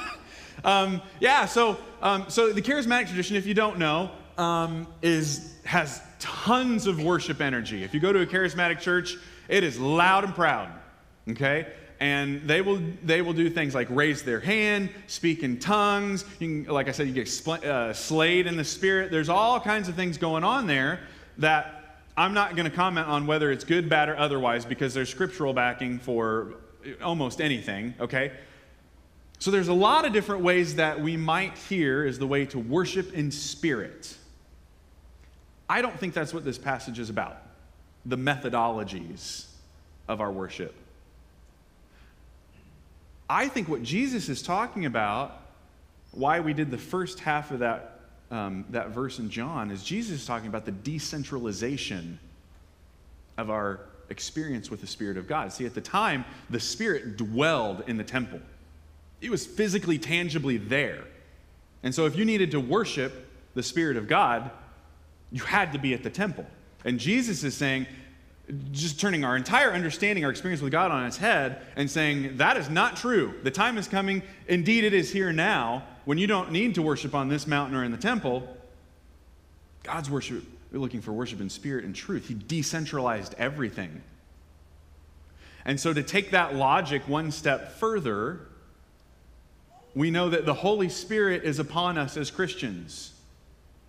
um, 0.63 1.01
yeah, 1.19 1.43
so, 1.43 1.77
um, 2.01 2.29
so 2.29 2.53
the 2.53 2.61
charismatic 2.61 3.07
tradition, 3.07 3.35
if 3.35 3.45
you 3.45 3.53
don't 3.53 3.77
know, 3.77 4.09
um, 4.37 4.87
is, 5.01 5.57
has 5.65 6.01
tons 6.19 6.87
of 6.87 7.03
worship 7.03 7.41
energy. 7.41 7.83
If 7.83 7.93
you 7.93 7.99
go 7.99 8.13
to 8.13 8.21
a 8.21 8.25
charismatic 8.25 8.79
church, 8.79 9.17
it 9.49 9.65
is 9.65 9.77
loud 9.77 10.23
and 10.23 10.33
proud. 10.33 10.71
Okay? 11.29 11.67
And 11.99 12.41
they 12.47 12.61
will 12.61 12.81
they 13.03 13.21
will 13.21 13.33
do 13.33 13.49
things 13.49 13.73
like 13.73 13.87
raise 13.89 14.23
their 14.23 14.39
hand 14.39 14.89
speak 15.07 15.43
in 15.43 15.59
tongues. 15.59 16.25
Can, 16.39 16.65
like 16.65 16.87
i 16.87 16.91
said 16.91 17.07
you 17.07 17.13
get 17.13 17.27
spl- 17.27 17.63
uh, 17.63 17.93
slayed 17.93 18.47
in 18.47 18.57
the 18.57 18.63
spirit. 18.63 19.11
There's 19.11 19.29
all 19.29 19.59
kinds 19.59 19.87
of 19.87 19.95
things 19.95 20.17
going 20.17 20.43
on 20.43 20.67
there 20.67 21.01
that 21.37 21.99
i'm 22.17 22.33
not 22.33 22.55
going 22.55 22.69
to 22.69 22.75
comment 22.75 23.07
on 23.07 23.27
whether 23.27 23.51
it's 23.51 23.63
good 23.63 23.89
bad 23.89 24.09
or 24.09 24.17
otherwise 24.17 24.65
because 24.65 24.93
there's 24.93 25.09
scriptural 25.09 25.53
backing 25.53 25.99
for 25.99 26.55
almost 27.03 27.41
anything 27.41 27.93
okay? 27.99 28.31
So 29.39 29.51
there's 29.51 29.67
a 29.67 29.73
lot 29.73 30.05
of 30.05 30.13
different 30.13 30.43
ways 30.43 30.75
that 30.75 31.01
we 31.01 31.17
might 31.17 31.57
hear 31.57 32.05
is 32.05 32.17
the 32.17 32.27
way 32.27 32.45
to 32.47 32.59
worship 32.59 33.13
in 33.13 33.31
spirit. 33.31 34.15
I 35.69 35.81
don't 35.81 35.99
think 35.99 36.13
that's 36.13 36.33
what 36.33 36.45
this 36.45 36.57
passage 36.57 36.99
is 36.99 37.09
about 37.09 37.41
the 38.05 38.17
methodologies 38.17 39.47
of 40.07 40.21
our 40.21 40.31
worship 40.31 40.75
I 43.29 43.47
think 43.47 43.67
what 43.67 43.83
Jesus 43.83 44.29
is 44.29 44.41
talking 44.41 44.85
about, 44.85 45.41
why 46.11 46.39
we 46.39 46.53
did 46.53 46.71
the 46.71 46.77
first 46.77 47.19
half 47.19 47.51
of 47.51 47.59
that, 47.59 47.99
um, 48.31 48.65
that 48.69 48.89
verse 48.89 49.19
in 49.19 49.29
John, 49.29 49.71
is 49.71 49.83
Jesus 49.83 50.21
is 50.21 50.25
talking 50.25 50.47
about 50.47 50.65
the 50.65 50.71
decentralization 50.71 52.19
of 53.37 53.49
our 53.49 53.81
experience 54.09 54.69
with 54.69 54.81
the 54.81 54.87
Spirit 54.87 55.17
of 55.17 55.27
God. 55.27 55.51
See, 55.51 55.65
at 55.65 55.73
the 55.73 55.81
time, 55.81 56.25
the 56.49 56.59
Spirit 56.59 57.17
dwelled 57.17 57.83
in 57.87 57.97
the 57.97 58.03
temple, 58.03 58.39
it 59.21 59.31
was 59.31 59.45
physically, 59.45 59.97
tangibly 59.97 60.57
there. 60.57 61.03
And 61.81 61.93
so, 61.93 62.05
if 62.05 62.15
you 62.15 62.25
needed 62.25 62.51
to 62.51 62.59
worship 62.59 63.27
the 63.53 63.63
Spirit 63.63 63.97
of 63.97 64.07
God, 64.07 64.51
you 65.31 65.41
had 65.41 65.73
to 65.73 65.79
be 65.79 65.93
at 65.93 66.03
the 66.03 66.09
temple. 66.09 66.45
And 66.83 66.99
Jesus 66.99 67.43
is 67.43 67.55
saying, 67.55 67.87
just 68.71 68.99
turning 68.99 69.25
our 69.25 69.35
entire 69.35 69.71
understanding, 69.71 70.23
our 70.23 70.31
experience 70.31 70.61
with 70.61 70.71
God 70.71 70.91
on 70.91 71.05
its 71.05 71.17
head, 71.17 71.61
and 71.75 71.89
saying, 71.89 72.37
that 72.37 72.57
is 72.57 72.69
not 72.69 72.95
true. 72.95 73.33
The 73.43 73.51
time 73.51 73.77
is 73.77 73.87
coming, 73.87 74.21
indeed, 74.47 74.83
it 74.83 74.93
is 74.93 75.11
here 75.11 75.33
now, 75.33 75.83
when 76.05 76.17
you 76.17 76.27
don't 76.27 76.51
need 76.51 76.75
to 76.75 76.81
worship 76.81 77.15
on 77.15 77.29
this 77.29 77.47
mountain 77.47 77.75
or 77.75 77.83
in 77.83 77.91
the 77.91 77.97
temple. 77.97 78.55
God's 79.83 80.09
worship, 80.09 80.43
we're 80.71 80.79
looking 80.79 81.01
for 81.01 81.11
worship 81.11 81.41
in 81.41 81.49
spirit 81.49 81.85
and 81.85 81.95
truth. 81.95 82.27
He 82.27 82.35
decentralized 82.35 83.33
everything. 83.37 84.03
And 85.65 85.79
so, 85.79 85.93
to 85.93 86.03
take 86.03 86.29
that 86.31 86.53
logic 86.53 87.07
one 87.07 87.31
step 87.31 87.71
further, 87.73 88.41
we 89.95 90.11
know 90.11 90.29
that 90.29 90.45
the 90.45 90.53
Holy 90.53 90.89
Spirit 90.89 91.43
is 91.43 91.57
upon 91.57 91.97
us 91.97 92.17
as 92.17 92.29
Christians. 92.29 93.14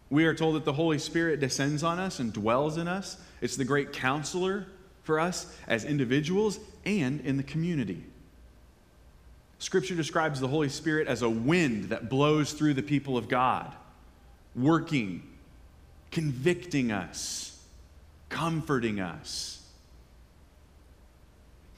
We 0.08 0.24
are 0.26 0.34
told 0.34 0.54
that 0.54 0.64
the 0.64 0.72
Holy 0.72 0.98
Spirit 0.98 1.40
descends 1.40 1.82
on 1.82 1.98
us 1.98 2.20
and 2.20 2.32
dwells 2.32 2.76
in 2.76 2.86
us. 2.86 3.16
It's 3.40 3.56
the 3.56 3.64
great 3.64 3.92
counselor 3.92 4.66
for 5.02 5.18
us 5.18 5.54
as 5.66 5.84
individuals 5.84 6.60
and 6.84 7.20
in 7.20 7.36
the 7.36 7.42
community. 7.42 8.04
Scripture 9.58 9.94
describes 9.94 10.38
the 10.38 10.48
Holy 10.48 10.68
Spirit 10.68 11.08
as 11.08 11.22
a 11.22 11.30
wind 11.30 11.84
that 11.84 12.08
blows 12.08 12.52
through 12.52 12.74
the 12.74 12.82
people 12.82 13.16
of 13.16 13.28
God, 13.28 13.72
working, 14.54 15.22
convicting 16.10 16.92
us, 16.92 17.58
comforting 18.28 19.00
us. 19.00 19.62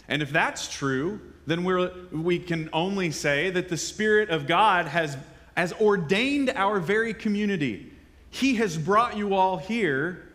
And 0.09 0.23
if 0.23 0.31
that's 0.31 0.69
true, 0.69 1.21
then 1.47 1.65
we're, 1.65 1.93
we 2.11 2.39
can 2.39 2.69
only 2.73 3.11
say 3.11 3.51
that 3.51 3.69
the 3.69 3.77
Spirit 3.77 4.31
of 4.31 4.47
God 4.47 4.87
has, 4.87 5.17
has 5.57 5.73
ordained 5.75 6.51
our 6.51 6.81
very 6.81 7.15
community. 7.15 7.93
He 8.31 8.57
has 8.57 8.77
brought 8.77 9.17
you 9.17 9.35
all 9.35 9.57
here 9.57 10.29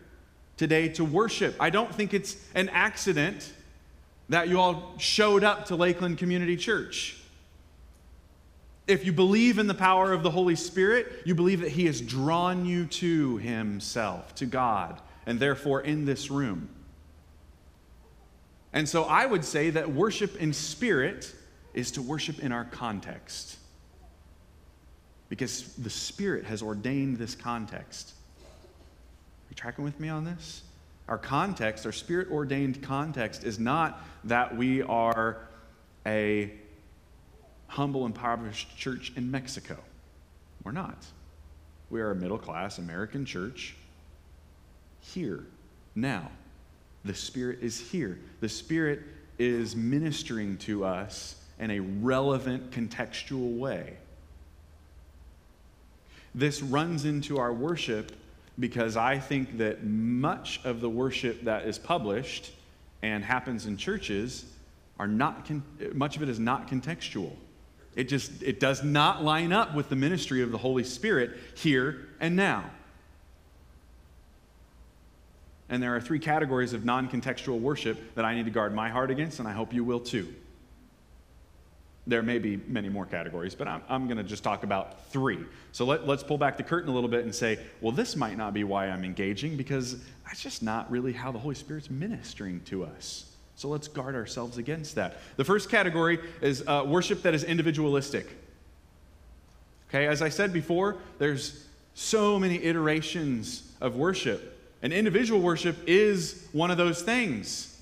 today 0.56 0.88
to 0.90 1.04
worship. 1.04 1.54
I 1.60 1.70
don't 1.70 1.92
think 1.94 2.14
it's 2.14 2.36
an 2.54 2.68
accident 2.70 3.52
that 4.28 4.48
you 4.48 4.58
all 4.58 4.94
showed 4.98 5.44
up 5.44 5.66
to 5.66 5.76
Lakeland 5.76 6.18
Community 6.18 6.56
Church. 6.56 7.20
If 8.86 9.06
you 9.06 9.12
believe 9.12 9.58
in 9.58 9.66
the 9.66 9.74
power 9.74 10.12
of 10.12 10.22
the 10.22 10.30
Holy 10.30 10.56
Spirit, 10.56 11.22
you 11.24 11.34
believe 11.34 11.60
that 11.60 11.70
He 11.70 11.86
has 11.86 12.00
drawn 12.00 12.66
you 12.66 12.86
to 12.86 13.38
Himself, 13.38 14.34
to 14.36 14.46
God, 14.46 15.00
and 15.26 15.40
therefore 15.40 15.80
in 15.80 16.04
this 16.04 16.30
room. 16.30 16.68
And 18.72 18.88
so 18.88 19.04
I 19.04 19.24
would 19.24 19.44
say 19.44 19.70
that 19.70 19.92
worship 19.92 20.36
in 20.36 20.52
spirit 20.52 21.32
is 21.72 21.92
to 21.92 22.02
worship 22.02 22.40
in 22.40 22.52
our 22.52 22.64
context. 22.64 23.56
Because 25.28 25.74
the 25.74 25.90
Spirit 25.90 26.44
has 26.44 26.62
ordained 26.62 27.16
this 27.16 27.34
context. 27.34 28.12
Are 28.40 29.50
you 29.50 29.56
tracking 29.56 29.84
with 29.84 29.98
me 29.98 30.08
on 30.08 30.24
this? 30.24 30.62
Our 31.08 31.18
context, 31.18 31.84
our 31.84 31.92
spirit 31.92 32.30
ordained 32.30 32.82
context, 32.82 33.44
is 33.44 33.58
not 33.58 34.02
that 34.24 34.56
we 34.56 34.82
are 34.82 35.48
a 36.06 36.50
humble, 37.66 38.06
impoverished 38.06 38.76
church 38.76 39.12
in 39.16 39.30
Mexico. 39.30 39.76
We're 40.62 40.72
not. 40.72 41.04
We 41.90 42.00
are 42.00 42.10
a 42.10 42.14
middle 42.14 42.38
class 42.38 42.78
American 42.78 43.26
church 43.26 43.76
here, 45.00 45.44
now. 45.94 46.30
The 47.04 47.14
Spirit 47.14 47.58
is 47.60 47.78
here. 47.78 48.18
The 48.40 48.48
Spirit 48.48 49.02
is 49.38 49.76
ministering 49.76 50.56
to 50.58 50.86
us 50.86 51.36
in 51.58 51.70
a 51.70 51.80
relevant, 51.80 52.70
contextual 52.70 53.58
way. 53.58 53.98
This 56.34 56.62
runs 56.62 57.04
into 57.04 57.38
our 57.38 57.52
worship 57.52 58.12
because 58.58 58.96
I 58.96 59.18
think 59.18 59.58
that 59.58 59.84
much 59.84 60.60
of 60.64 60.80
the 60.80 60.88
worship 60.88 61.44
that 61.44 61.66
is 61.66 61.78
published 61.78 62.52
and 63.02 63.24
happens 63.24 63.66
in 63.66 63.76
churches 63.76 64.44
are 64.98 65.06
not 65.06 65.46
con- 65.46 65.62
much 65.92 66.16
of 66.16 66.22
it 66.22 66.28
is 66.28 66.38
not 66.38 66.68
contextual. 66.68 67.32
It 67.96 68.08
just 68.08 68.42
it 68.42 68.58
does 68.58 68.82
not 68.82 69.22
line 69.22 69.52
up 69.52 69.74
with 69.74 69.88
the 69.88 69.96
ministry 69.96 70.42
of 70.42 70.50
the 70.50 70.58
Holy 70.58 70.84
Spirit 70.84 71.32
here 71.56 72.08
and 72.20 72.34
now. 72.34 72.64
And 75.68 75.82
there 75.82 75.94
are 75.94 76.00
three 76.00 76.18
categories 76.18 76.72
of 76.72 76.84
non 76.84 77.08
contextual 77.08 77.60
worship 77.60 78.14
that 78.14 78.24
I 78.24 78.34
need 78.34 78.44
to 78.44 78.50
guard 78.50 78.74
my 78.74 78.88
heart 78.90 79.10
against, 79.10 79.38
and 79.38 79.48
I 79.48 79.52
hope 79.52 79.72
you 79.72 79.84
will 79.84 80.00
too. 80.00 80.34
There 82.06 82.22
may 82.22 82.38
be 82.38 82.60
many 82.68 82.90
more 82.90 83.06
categories, 83.06 83.54
but 83.54 83.66
I'm, 83.66 83.82
I'm 83.88 84.06
going 84.06 84.18
to 84.18 84.24
just 84.24 84.44
talk 84.44 84.62
about 84.62 85.06
three. 85.08 85.38
So 85.72 85.86
let, 85.86 86.06
let's 86.06 86.22
pull 86.22 86.36
back 86.36 86.58
the 86.58 86.62
curtain 86.62 86.90
a 86.90 86.92
little 86.92 87.08
bit 87.08 87.24
and 87.24 87.34
say, 87.34 87.58
well, 87.80 87.92
this 87.92 88.14
might 88.14 88.36
not 88.36 88.52
be 88.52 88.62
why 88.62 88.88
I'm 88.88 89.04
engaging 89.04 89.56
because 89.56 89.96
that's 90.26 90.42
just 90.42 90.62
not 90.62 90.90
really 90.90 91.12
how 91.12 91.32
the 91.32 91.38
Holy 91.38 91.54
Spirit's 91.54 91.88
ministering 91.88 92.60
to 92.66 92.84
us. 92.84 93.30
So 93.56 93.68
let's 93.68 93.88
guard 93.88 94.14
ourselves 94.14 94.58
against 94.58 94.96
that. 94.96 95.18
The 95.36 95.44
first 95.44 95.70
category 95.70 96.18
is 96.42 96.62
uh, 96.66 96.84
worship 96.86 97.22
that 97.22 97.34
is 97.34 97.44
individualistic. 97.44 98.26
Okay, 99.88 100.06
as 100.06 100.20
I 100.20 100.28
said 100.28 100.52
before, 100.52 100.96
there's 101.18 101.66
so 101.94 102.38
many 102.38 102.62
iterations 102.62 103.72
of 103.80 103.96
worship. 103.96 104.50
And 104.82 104.92
individual 104.92 105.40
worship 105.40 105.76
is 105.86 106.46
one 106.52 106.70
of 106.70 106.76
those 106.76 107.00
things. 107.00 107.80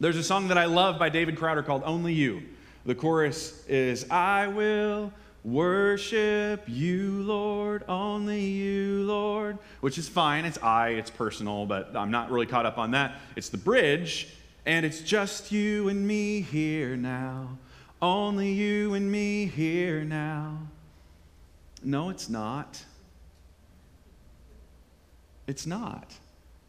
There's 0.00 0.16
a 0.16 0.24
song 0.24 0.48
that 0.48 0.58
I 0.58 0.66
love 0.66 0.98
by 0.98 1.08
David 1.08 1.36
Crowder 1.36 1.62
called 1.62 1.82
Only 1.86 2.12
You. 2.12 2.42
The 2.88 2.94
chorus 2.94 3.66
is, 3.68 4.10
I 4.10 4.46
will 4.46 5.12
worship 5.44 6.64
you, 6.66 7.20
Lord, 7.20 7.84
only 7.86 8.40
you, 8.46 9.02
Lord, 9.02 9.58
which 9.82 9.98
is 9.98 10.08
fine. 10.08 10.46
It's 10.46 10.56
I, 10.62 10.92
it's 10.92 11.10
personal, 11.10 11.66
but 11.66 11.94
I'm 11.94 12.10
not 12.10 12.30
really 12.30 12.46
caught 12.46 12.64
up 12.64 12.78
on 12.78 12.92
that. 12.92 13.16
It's 13.36 13.50
the 13.50 13.58
bridge, 13.58 14.28
and 14.64 14.86
it's 14.86 15.02
just 15.02 15.52
you 15.52 15.90
and 15.90 16.08
me 16.08 16.40
here 16.40 16.96
now. 16.96 17.58
Only 18.00 18.52
you 18.52 18.94
and 18.94 19.12
me 19.12 19.44
here 19.44 20.02
now. 20.02 20.56
No, 21.84 22.08
it's 22.08 22.30
not. 22.30 22.82
It's 25.46 25.66
not. 25.66 26.14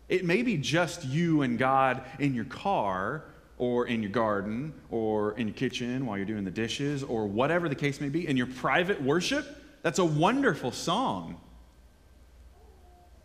It 0.09 0.25
may 0.25 0.41
be 0.41 0.57
just 0.57 1.05
you 1.05 1.43
and 1.43 1.57
God 1.57 2.03
in 2.19 2.33
your 2.35 2.43
car 2.43 3.23
or 3.60 3.88
in 3.88 4.01
your 4.01 4.12
garden 4.12 4.74
or 4.89 5.38
in 5.38 5.48
your 5.48 5.56
kitchen 5.56 6.08
while 6.08 6.18
you're 6.18 6.25
doing 6.25 6.46
the 6.46 6.51
dishes 6.51 7.04
or 7.04 7.28
whatever 7.28 7.70
the 7.70 7.75
case 7.75 8.01
may 8.01 8.10
be. 8.10 8.28
In 8.28 8.36
your 8.36 8.48
private 8.48 9.00
worship, 9.01 9.46
that's 9.84 10.00
a 10.00 10.06
wonderful 10.06 10.72
song. 10.72 11.39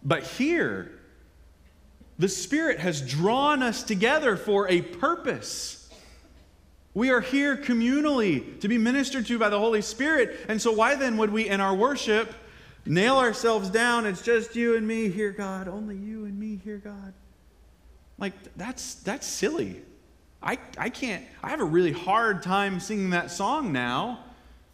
But 0.03 0.25
here, 0.25 0.93
the 2.19 2.29
Spirit 2.29 2.79
has 2.81 3.01
drawn 3.01 3.63
us 3.63 3.83
together 3.83 4.37
for 4.37 4.69
a 4.69 4.83
purpose. 4.83 5.89
We 6.93 7.11
are 7.11 7.23
here 7.23 7.57
communally 7.57 8.61
to 8.61 8.69
be 8.69 8.77
ministered 8.77 9.27
to 9.27 9.39
by 9.39 9.49
the 9.49 9.59
Holy 9.59 9.81
Spirit. 9.81 10.39
And 10.49 10.61
so, 10.61 10.71
why 10.71 10.95
then 10.95 11.17
would 11.17 11.31
we, 11.31 11.49
in 11.49 11.61
our 11.61 11.75
worship, 11.75 12.33
nail 12.87 13.17
ourselves 13.17 13.71
down. 13.71 14.07
It's 14.07 14.23
just 14.23 14.55
you 14.55 14.77
and 14.77 14.87
me 14.87 15.09
here, 15.09 15.33
God. 15.33 15.69
Only 15.69 15.97
you 15.97 16.25
and 16.25 16.39
me 16.39 16.61
here, 16.63 16.79
God. 16.79 17.15
Like, 18.19 18.33
that's, 18.57 18.97
that's 18.97 19.27
silly. 19.27 19.83
I, 20.45 20.59
I 20.77 20.91
can't, 20.91 21.25
I 21.43 21.49
have 21.49 21.61
a 21.61 21.65
really 21.65 21.93
hard 21.93 22.43
time 22.43 22.79
singing 22.79 23.11
that 23.11 23.31
song 23.31 23.73
now 23.73 24.21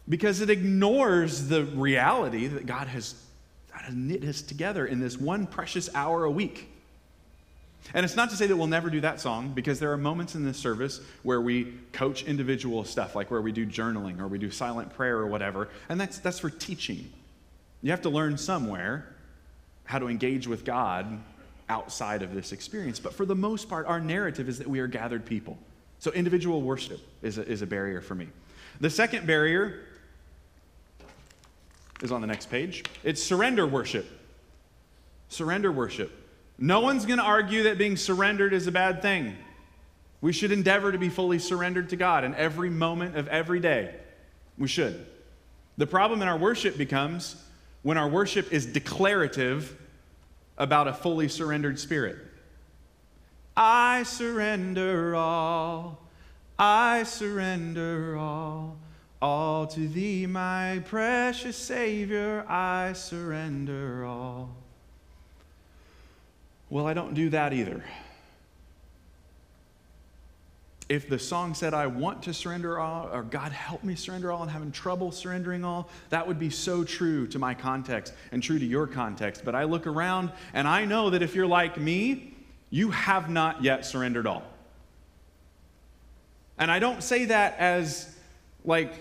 because 0.09 0.41
it 0.41 0.49
ignores 0.49 1.47
the 1.47 1.63
reality 1.63 2.47
that 2.47 2.65
God 2.65 2.87
has, 2.87 3.15
God 3.71 3.83
has 3.83 3.95
knit 3.95 4.25
us 4.25 4.41
together 4.41 4.85
in 4.85 4.99
this 4.99 5.17
one 5.17 5.47
precious 5.47 5.89
hour 5.95 6.25
a 6.25 6.31
week. 6.31 6.67
And 7.93 8.03
it's 8.03 8.17
not 8.17 8.29
to 8.31 8.35
say 8.35 8.47
that 8.47 8.55
we'll 8.55 8.67
never 8.67 8.89
do 8.89 8.99
that 9.01 9.21
song 9.21 9.53
because 9.53 9.79
there 9.79 9.91
are 9.93 9.97
moments 9.97 10.35
in 10.35 10.43
this 10.43 10.57
service 10.57 10.99
where 11.23 11.39
we 11.39 11.73
coach 11.93 12.23
individual 12.23 12.83
stuff, 12.83 13.15
like 13.15 13.31
where 13.31 13.41
we 13.41 13.53
do 13.53 13.65
journaling 13.65 14.19
or 14.19 14.27
we 14.27 14.37
do 14.37 14.51
silent 14.51 14.93
prayer 14.93 15.17
or 15.17 15.27
whatever, 15.27 15.69
and 15.87 15.99
that's, 15.99 16.19
that's 16.19 16.39
for 16.39 16.49
teaching. 16.49 17.11
You 17.81 17.91
have 17.91 18.01
to 18.01 18.09
learn 18.09 18.37
somewhere 18.37 19.15
how 19.85 19.99
to 19.99 20.07
engage 20.07 20.47
with 20.47 20.65
God 20.65 21.21
outside 21.71 22.21
of 22.21 22.35
this 22.35 22.51
experience. 22.51 22.99
But 22.99 23.13
for 23.13 23.25
the 23.25 23.35
most 23.35 23.69
part, 23.69 23.87
our 23.87 24.01
narrative 24.01 24.49
is 24.49 24.59
that 24.59 24.67
we 24.67 24.79
are 24.81 24.87
gathered 24.87 25.25
people. 25.25 25.57
So 25.99 26.11
individual 26.11 26.61
worship 26.61 26.99
is 27.21 27.37
a, 27.37 27.47
is 27.47 27.61
a 27.61 27.67
barrier 27.67 28.01
for 28.01 28.13
me. 28.13 28.27
The 28.81 28.89
second 28.89 29.25
barrier 29.25 29.79
is 32.01 32.11
on 32.11 32.19
the 32.21 32.27
next 32.27 32.49
page 32.49 32.83
it's 33.03 33.23
surrender 33.23 33.65
worship. 33.65 34.05
Surrender 35.29 35.71
worship. 35.71 36.11
No 36.57 36.81
one's 36.81 37.05
going 37.05 37.19
to 37.19 37.25
argue 37.25 37.63
that 37.63 37.77
being 37.77 37.95
surrendered 37.95 38.53
is 38.53 38.67
a 38.67 38.71
bad 38.71 39.01
thing. 39.01 39.35
We 40.19 40.33
should 40.33 40.51
endeavor 40.51 40.91
to 40.91 40.97
be 40.97 41.09
fully 41.09 41.39
surrendered 41.39 41.89
to 41.89 41.95
God 41.95 42.23
in 42.23 42.35
every 42.35 42.69
moment 42.69 43.15
of 43.15 43.27
every 43.29 43.59
day. 43.59 43.95
We 44.57 44.67
should. 44.67 45.05
The 45.77 45.87
problem 45.87 46.21
in 46.21 46.27
our 46.27 46.37
worship 46.37 46.77
becomes 46.77 47.35
when 47.81 47.97
our 47.97 48.09
worship 48.09 48.51
is 48.51 48.65
declarative 48.65 49.80
about 50.61 50.87
a 50.87 50.93
fully 50.93 51.27
surrendered 51.27 51.79
spirit. 51.79 52.17
I 53.57 54.03
surrender 54.03 55.15
all, 55.15 55.99
I 56.59 57.01
surrender 57.01 58.15
all, 58.15 58.77
all 59.19 59.65
to 59.65 59.87
thee, 59.87 60.27
my 60.27 60.83
precious 60.85 61.57
Savior, 61.57 62.45
I 62.47 62.93
surrender 62.93 64.05
all. 64.05 64.55
Well, 66.69 66.85
I 66.85 66.93
don't 66.93 67.15
do 67.15 67.31
that 67.31 67.53
either 67.53 67.83
if 70.91 71.07
the 71.07 71.17
song 71.17 71.53
said, 71.53 71.73
I 71.73 71.87
want 71.87 72.23
to 72.23 72.33
surrender 72.33 72.77
all, 72.77 73.09
or 73.13 73.23
God 73.23 73.53
help 73.53 73.81
me 73.81 73.95
surrender 73.95 74.29
all, 74.29 74.41
and 74.41 74.51
having 74.51 74.73
trouble 74.73 75.13
surrendering 75.13 75.63
all, 75.63 75.87
that 76.09 76.27
would 76.27 76.37
be 76.37 76.49
so 76.49 76.83
true 76.83 77.25
to 77.27 77.39
my 77.39 77.53
context 77.53 78.13
and 78.33 78.43
true 78.43 78.59
to 78.59 78.65
your 78.65 78.87
context. 78.87 79.45
But 79.45 79.55
I 79.55 79.63
look 79.63 79.87
around 79.87 80.33
and 80.53 80.67
I 80.67 80.83
know 80.83 81.11
that 81.11 81.21
if 81.21 81.33
you're 81.33 81.47
like 81.47 81.79
me, 81.79 82.35
you 82.71 82.91
have 82.91 83.29
not 83.29 83.63
yet 83.63 83.85
surrendered 83.85 84.27
all. 84.27 84.43
And 86.57 86.69
I 86.69 86.79
don't 86.79 87.01
say 87.01 87.23
that 87.23 87.57
as 87.57 88.13
like 88.65 88.93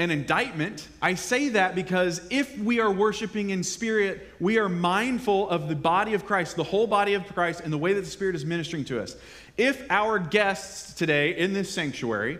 an 0.00 0.10
indictment. 0.10 0.88
I 1.02 1.14
say 1.14 1.50
that 1.50 1.74
because 1.74 2.22
if 2.30 2.58
we 2.58 2.80
are 2.80 2.90
worshiping 2.90 3.50
in 3.50 3.62
spirit, 3.62 4.26
we 4.40 4.58
are 4.58 4.68
mindful 4.68 5.50
of 5.50 5.68
the 5.68 5.76
body 5.76 6.14
of 6.14 6.24
Christ, 6.24 6.56
the 6.56 6.64
whole 6.64 6.86
body 6.86 7.12
of 7.12 7.26
Christ, 7.26 7.60
and 7.60 7.70
the 7.70 7.78
way 7.78 7.92
that 7.92 8.00
the 8.00 8.10
Spirit 8.10 8.34
is 8.34 8.46
ministering 8.46 8.84
to 8.86 9.00
us. 9.00 9.14
If 9.60 9.84
our 9.90 10.18
guests 10.18 10.94
today 10.94 11.36
in 11.36 11.52
this 11.52 11.70
sanctuary 11.70 12.38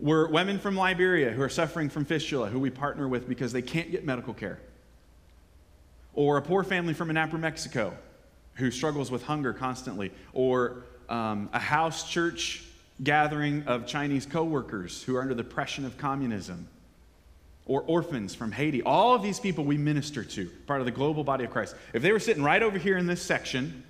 were 0.00 0.28
women 0.28 0.58
from 0.58 0.76
Liberia 0.76 1.30
who 1.30 1.42
are 1.42 1.50
suffering 1.50 1.90
from 1.90 2.06
fistula, 2.06 2.48
who 2.48 2.58
we 2.58 2.70
partner 2.70 3.06
with 3.06 3.28
because 3.28 3.52
they 3.52 3.60
can't 3.60 3.90
get 3.90 4.02
medical 4.02 4.32
care, 4.32 4.58
or 6.14 6.38
a 6.38 6.42
poor 6.42 6.64
family 6.64 6.94
from 6.94 7.10
Anapra, 7.10 7.38
Mexico, 7.38 7.92
who 8.54 8.70
struggles 8.70 9.10
with 9.10 9.24
hunger 9.24 9.52
constantly, 9.52 10.10
or 10.32 10.84
um, 11.10 11.50
a 11.52 11.58
house 11.58 12.10
church 12.10 12.64
gathering 13.02 13.62
of 13.64 13.86
Chinese 13.86 14.24
coworkers 14.24 15.02
who 15.02 15.16
are 15.16 15.20
under 15.20 15.34
the 15.34 15.42
oppression 15.42 15.84
of 15.84 15.98
communism, 15.98 16.66
or 17.66 17.82
orphans 17.82 18.34
from 18.34 18.52
Haiti. 18.52 18.80
All 18.80 19.14
of 19.14 19.22
these 19.22 19.38
people 19.38 19.64
we 19.64 19.76
minister 19.76 20.24
to, 20.24 20.48
part 20.66 20.80
of 20.80 20.86
the 20.86 20.92
global 20.92 21.24
body 21.24 21.44
of 21.44 21.50
Christ. 21.50 21.76
If 21.92 22.00
they 22.00 22.10
were 22.10 22.18
sitting 22.18 22.42
right 22.42 22.62
over 22.62 22.78
here 22.78 22.96
in 22.96 23.06
this 23.06 23.20
section, 23.20 23.84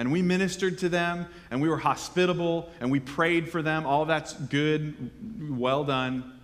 and 0.00 0.10
we 0.10 0.22
ministered 0.22 0.78
to 0.78 0.88
them, 0.88 1.26
and 1.50 1.60
we 1.60 1.68
were 1.68 1.76
hospitable, 1.76 2.70
and 2.80 2.90
we 2.90 2.98
prayed 2.98 3.50
for 3.50 3.60
them, 3.60 3.84
all 3.84 4.06
that's 4.06 4.32
good, 4.32 5.10
well 5.50 5.84
done. 5.84 6.40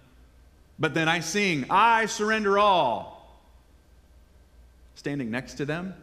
But 0.79 0.92
then 0.92 1.09
I 1.09 1.21
sing, 1.21 1.64
I 1.71 2.05
surrender 2.05 2.59
all. 2.59 3.40
Standing 4.95 5.31
next 5.31 5.55
to 5.55 5.64
them, 5.64 5.95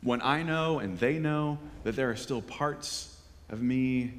when 0.00 0.22
I 0.22 0.44
know 0.44 0.78
and 0.78 0.96
they 0.96 1.18
know 1.18 1.58
that 1.82 1.96
there 1.96 2.08
are 2.08 2.16
still 2.16 2.40
parts 2.40 3.16
of 3.50 3.60
me 3.60 4.12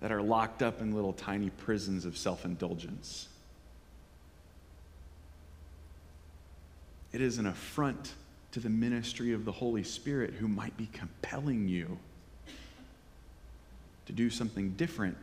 that 0.00 0.10
are 0.10 0.22
locked 0.22 0.60
up 0.60 0.80
in 0.80 0.92
little 0.92 1.12
tiny 1.12 1.50
prisons 1.50 2.04
of 2.04 2.18
self 2.18 2.44
indulgence. 2.44 3.28
It 7.12 7.20
is 7.20 7.38
an 7.38 7.46
affront 7.46 8.12
to 8.52 8.60
the 8.60 8.68
ministry 8.68 9.32
of 9.32 9.44
the 9.44 9.52
Holy 9.52 9.84
Spirit 9.84 10.34
who 10.34 10.48
might 10.48 10.76
be 10.76 10.88
compelling 10.92 11.68
you 11.68 11.98
to 14.06 14.12
do 14.12 14.28
something 14.28 14.70
different, 14.70 15.16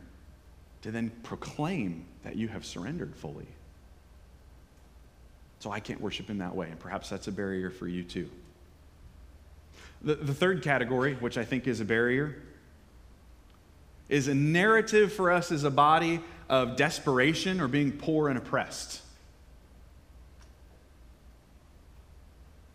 to 0.82 0.90
then 0.90 1.10
proclaim 1.22 2.06
that 2.24 2.36
you 2.36 2.48
have 2.48 2.64
surrendered 2.64 3.14
fully. 3.14 3.46
So 5.60 5.70
I 5.70 5.80
can't 5.80 6.00
worship 6.00 6.30
in 6.30 6.38
that 6.38 6.54
way, 6.54 6.68
and 6.70 6.78
perhaps 6.78 7.10
that's 7.10 7.26
a 7.26 7.32
barrier 7.32 7.70
for 7.70 7.86
you 7.86 8.04
too. 8.04 8.30
The, 10.02 10.14
the 10.14 10.34
third 10.34 10.62
category, 10.62 11.14
which 11.14 11.36
I 11.36 11.44
think 11.44 11.66
is 11.66 11.80
a 11.80 11.84
barrier, 11.84 12.36
is 14.08 14.28
a 14.28 14.34
narrative 14.34 15.12
for 15.12 15.30
us 15.30 15.52
as 15.52 15.64
a 15.64 15.70
body 15.70 16.20
of 16.48 16.76
desperation 16.76 17.60
or 17.60 17.68
being 17.68 17.92
poor 17.92 18.28
and 18.28 18.38
oppressed. 18.38 19.02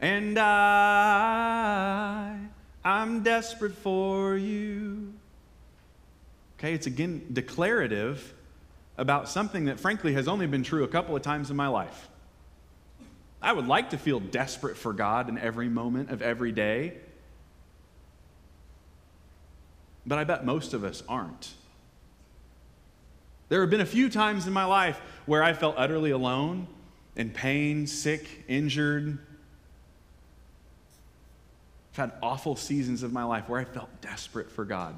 And 0.03 0.37
I, 0.37 2.37
I'm 2.83 3.23
desperate 3.23 3.73
for 3.73 4.35
you. 4.35 5.13
Okay, 6.59 6.73
it's 6.73 6.87
again 6.87 7.25
declarative, 7.31 8.33
about 8.97 9.29
something 9.29 9.63
that, 9.65 9.79
frankly, 9.79 10.11
has 10.11 10.27
only 10.27 10.45
been 10.45 10.61
true 10.61 10.83
a 10.83 10.89
couple 10.89 11.15
of 11.15 11.21
times 11.21 11.49
in 11.49 11.55
my 11.55 11.69
life. 11.69 12.09
I 13.41 13.53
would 13.53 13.65
like 13.65 13.91
to 13.91 13.97
feel 13.97 14.19
desperate 14.19 14.75
for 14.75 14.91
God 14.91 15.29
in 15.29 15.37
every 15.37 15.69
moment 15.69 16.09
of 16.09 16.21
every 16.21 16.51
day, 16.51 16.95
but 20.05 20.19
I 20.19 20.25
bet 20.25 20.45
most 20.45 20.73
of 20.73 20.83
us 20.83 21.01
aren't. 21.07 21.53
There 23.47 23.61
have 23.61 23.69
been 23.69 23.79
a 23.79 23.85
few 23.85 24.09
times 24.09 24.47
in 24.47 24.51
my 24.51 24.65
life 24.65 24.99
where 25.25 25.41
I 25.41 25.53
felt 25.53 25.75
utterly 25.77 26.11
alone, 26.11 26.67
in 27.15 27.29
pain, 27.29 27.87
sick, 27.87 28.43
injured. 28.49 29.19
I've 31.93 31.97
had 31.97 32.11
awful 32.23 32.55
seasons 32.55 33.03
of 33.03 33.13
my 33.13 33.23
life 33.23 33.47
where 33.47 33.59
I 33.59 33.65
felt 33.65 34.01
desperate 34.01 34.51
for 34.51 34.65
God. 34.65 34.95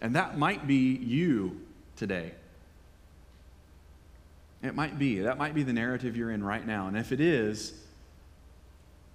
And 0.00 0.14
that 0.14 0.38
might 0.38 0.68
be 0.68 0.94
you 0.96 1.60
today. 1.96 2.30
It 4.62 4.76
might 4.76 5.00
be. 5.00 5.20
That 5.20 5.38
might 5.38 5.52
be 5.52 5.64
the 5.64 5.72
narrative 5.72 6.16
you're 6.16 6.30
in 6.30 6.44
right 6.44 6.64
now. 6.64 6.86
And 6.86 6.96
if 6.96 7.10
it 7.10 7.20
is, 7.20 7.74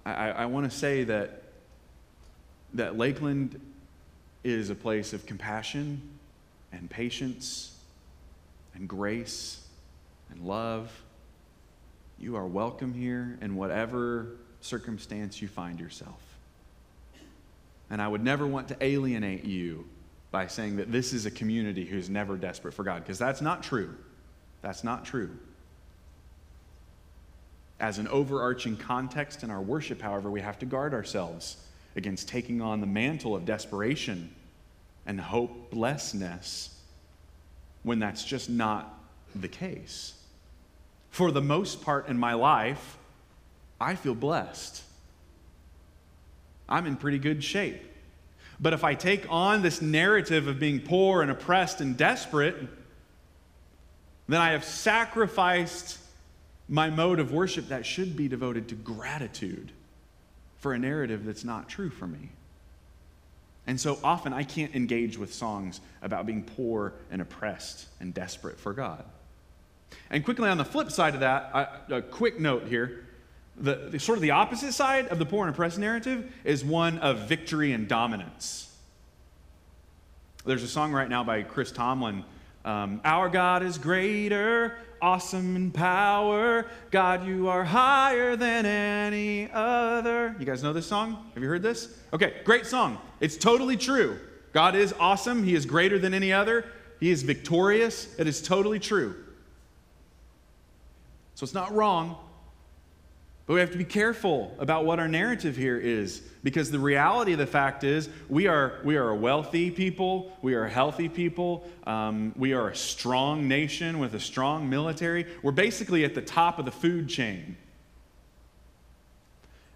I, 0.04 0.30
I 0.30 0.46
want 0.46 0.70
to 0.70 0.76
say 0.76 1.04
that, 1.04 1.44
that 2.74 2.98
Lakeland 2.98 3.58
is 4.44 4.68
a 4.68 4.74
place 4.74 5.14
of 5.14 5.24
compassion 5.24 6.02
and 6.72 6.90
patience 6.90 7.74
and 8.74 8.86
grace 8.86 9.66
and 10.30 10.42
love. 10.42 10.90
You 12.18 12.36
are 12.36 12.46
welcome 12.46 12.92
here 12.92 13.38
in 13.40 13.56
whatever 13.56 14.36
circumstance 14.60 15.40
you 15.40 15.48
find 15.48 15.78
yourself. 15.80 16.20
And 17.90 18.02
I 18.02 18.08
would 18.08 18.22
never 18.22 18.46
want 18.46 18.68
to 18.68 18.76
alienate 18.84 19.44
you 19.44 19.86
by 20.30 20.46
saying 20.46 20.76
that 20.76 20.92
this 20.92 21.12
is 21.12 21.24
a 21.24 21.30
community 21.30 21.86
who's 21.86 22.10
never 22.10 22.36
desperate 22.36 22.74
for 22.74 22.84
God, 22.84 23.02
because 23.02 23.18
that's 23.18 23.40
not 23.40 23.62
true. 23.62 23.94
That's 24.60 24.84
not 24.84 25.04
true. 25.04 25.30
As 27.80 27.98
an 27.98 28.08
overarching 28.08 28.76
context 28.76 29.42
in 29.42 29.50
our 29.50 29.62
worship, 29.62 30.02
however, 30.02 30.30
we 30.30 30.40
have 30.40 30.58
to 30.58 30.66
guard 30.66 30.92
ourselves 30.92 31.56
against 31.96 32.28
taking 32.28 32.60
on 32.60 32.80
the 32.80 32.86
mantle 32.86 33.34
of 33.34 33.46
desperation 33.46 34.34
and 35.06 35.18
hopelessness 35.20 36.74
when 37.84 37.98
that's 37.98 38.24
just 38.24 38.50
not 38.50 38.98
the 39.34 39.48
case. 39.48 40.12
For 41.10 41.30
the 41.30 41.40
most 41.40 41.80
part 41.80 42.08
in 42.08 42.18
my 42.18 42.34
life, 42.34 42.97
I 43.80 43.94
feel 43.94 44.14
blessed. 44.14 44.82
I'm 46.68 46.86
in 46.86 46.96
pretty 46.96 47.18
good 47.18 47.42
shape. 47.42 47.82
But 48.60 48.72
if 48.72 48.84
I 48.84 48.94
take 48.94 49.24
on 49.30 49.62
this 49.62 49.80
narrative 49.80 50.48
of 50.48 50.58
being 50.58 50.80
poor 50.80 51.22
and 51.22 51.30
oppressed 51.30 51.80
and 51.80 51.96
desperate, 51.96 52.56
then 54.28 54.40
I 54.40 54.50
have 54.50 54.64
sacrificed 54.64 55.98
my 56.68 56.90
mode 56.90 57.18
of 57.18 57.32
worship 57.32 57.68
that 57.68 57.86
should 57.86 58.16
be 58.16 58.28
devoted 58.28 58.68
to 58.68 58.74
gratitude 58.74 59.72
for 60.58 60.74
a 60.74 60.78
narrative 60.78 61.24
that's 61.24 61.44
not 61.44 61.68
true 61.68 61.88
for 61.88 62.06
me. 62.06 62.30
And 63.66 63.80
so 63.80 63.98
often 64.02 64.32
I 64.32 64.42
can't 64.44 64.74
engage 64.74 65.18
with 65.18 65.32
songs 65.32 65.80
about 66.02 66.26
being 66.26 66.42
poor 66.42 66.94
and 67.10 67.22
oppressed 67.22 67.86
and 68.00 68.12
desperate 68.12 68.58
for 68.58 68.72
God. 68.72 69.04
And 70.10 70.24
quickly 70.24 70.48
on 70.50 70.58
the 70.58 70.64
flip 70.64 70.90
side 70.90 71.14
of 71.14 71.20
that, 71.20 71.86
a 71.90 72.02
quick 72.02 72.40
note 72.40 72.66
here. 72.66 73.07
The, 73.60 73.88
the, 73.90 73.98
sort 73.98 74.18
of 74.18 74.22
the 74.22 74.30
opposite 74.30 74.72
side 74.72 75.08
of 75.08 75.18
the 75.18 75.26
poor 75.26 75.46
and 75.46 75.54
oppressed 75.54 75.78
narrative 75.78 76.32
is 76.44 76.64
one 76.64 76.98
of 76.98 77.28
victory 77.28 77.72
and 77.72 77.88
dominance. 77.88 78.72
There's 80.44 80.62
a 80.62 80.68
song 80.68 80.92
right 80.92 81.08
now 81.08 81.24
by 81.24 81.42
Chris 81.42 81.72
Tomlin 81.72 82.24
um, 82.64 83.00
Our 83.04 83.28
God 83.28 83.62
is 83.62 83.78
greater, 83.78 84.76
awesome 85.00 85.56
in 85.56 85.70
power. 85.70 86.66
God, 86.90 87.26
you 87.26 87.48
are 87.48 87.64
higher 87.64 88.36
than 88.36 88.66
any 88.66 89.50
other. 89.52 90.36
You 90.38 90.44
guys 90.44 90.62
know 90.62 90.72
this 90.72 90.86
song? 90.86 91.30
Have 91.34 91.42
you 91.42 91.48
heard 91.48 91.62
this? 91.62 91.98
Okay, 92.12 92.34
great 92.44 92.66
song. 92.66 92.98
It's 93.20 93.36
totally 93.36 93.76
true. 93.76 94.18
God 94.52 94.74
is 94.74 94.94
awesome. 94.98 95.44
He 95.44 95.54
is 95.54 95.66
greater 95.66 95.98
than 95.98 96.14
any 96.14 96.32
other. 96.32 96.66
He 97.00 97.10
is 97.10 97.22
victorious. 97.22 98.14
It 98.18 98.26
is 98.26 98.42
totally 98.42 98.78
true. 98.78 99.14
So 101.36 101.44
it's 101.44 101.54
not 101.54 101.72
wrong. 101.74 102.16
But 103.48 103.54
we 103.54 103.60
have 103.60 103.70
to 103.70 103.78
be 103.78 103.84
careful 103.84 104.54
about 104.58 104.84
what 104.84 105.00
our 105.00 105.08
narrative 105.08 105.56
here 105.56 105.78
is 105.78 106.20
because 106.42 106.70
the 106.70 106.78
reality 106.78 107.32
of 107.32 107.38
the 107.38 107.46
fact 107.46 107.82
is 107.82 108.10
we 108.28 108.46
are, 108.46 108.78
we 108.84 108.96
are 108.96 109.08
a 109.08 109.16
wealthy 109.16 109.70
people, 109.70 110.36
we 110.42 110.52
are 110.52 110.66
a 110.66 110.70
healthy 110.70 111.08
people, 111.08 111.66
um, 111.86 112.34
we 112.36 112.52
are 112.52 112.68
a 112.68 112.76
strong 112.76 113.48
nation 113.48 114.00
with 114.00 114.12
a 114.12 114.20
strong 114.20 114.68
military. 114.68 115.24
We're 115.42 115.52
basically 115.52 116.04
at 116.04 116.14
the 116.14 116.20
top 116.20 116.58
of 116.58 116.66
the 116.66 116.70
food 116.70 117.08
chain. 117.08 117.56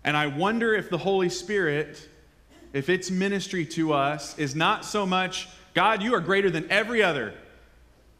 And 0.04 0.18
I 0.18 0.26
wonder 0.26 0.74
if 0.74 0.90
the 0.90 0.98
Holy 0.98 1.30
Spirit, 1.30 2.06
if 2.74 2.90
its 2.90 3.10
ministry 3.10 3.64
to 3.64 3.94
us 3.94 4.38
is 4.38 4.54
not 4.54 4.84
so 4.84 5.06
much, 5.06 5.48
God, 5.72 6.02
you 6.02 6.14
are 6.14 6.20
greater 6.20 6.50
than 6.50 6.70
every 6.70 7.02
other. 7.02 7.32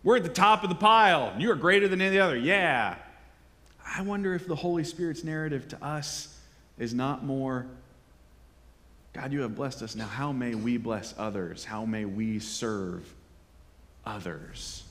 We're 0.03 0.17
at 0.17 0.23
the 0.23 0.31
top 0.31 0.63
of 0.63 0.71
the 0.71 0.77
pile. 0.77 1.35
You 1.37 1.51
are 1.51 1.57
greater 1.57 1.89
than 1.89 2.01
any 2.01 2.19
other. 2.19 2.39
Yeah. 2.39 2.97
I 3.95 4.03
wonder 4.03 4.35
if 4.35 4.47
the 4.47 4.57
Holy 4.57 4.85
Spirit's 4.85 5.23
narrative 5.23 5.69
to 5.69 5.85
us 5.85 6.39
is 6.79 6.95
not 6.95 7.25
more 7.25 7.67
God, 9.13 9.31
you 9.31 9.43
have 9.43 9.55
blessed 9.55 9.83
us. 9.83 9.95
Now, 9.95 10.07
how 10.07 10.33
may 10.33 10.55
we 10.55 10.79
bless 10.79 11.15
others? 11.19 11.65
How 11.65 11.85
may 11.85 12.07
we 12.07 12.39
serve 12.39 13.13
others? 14.07 14.85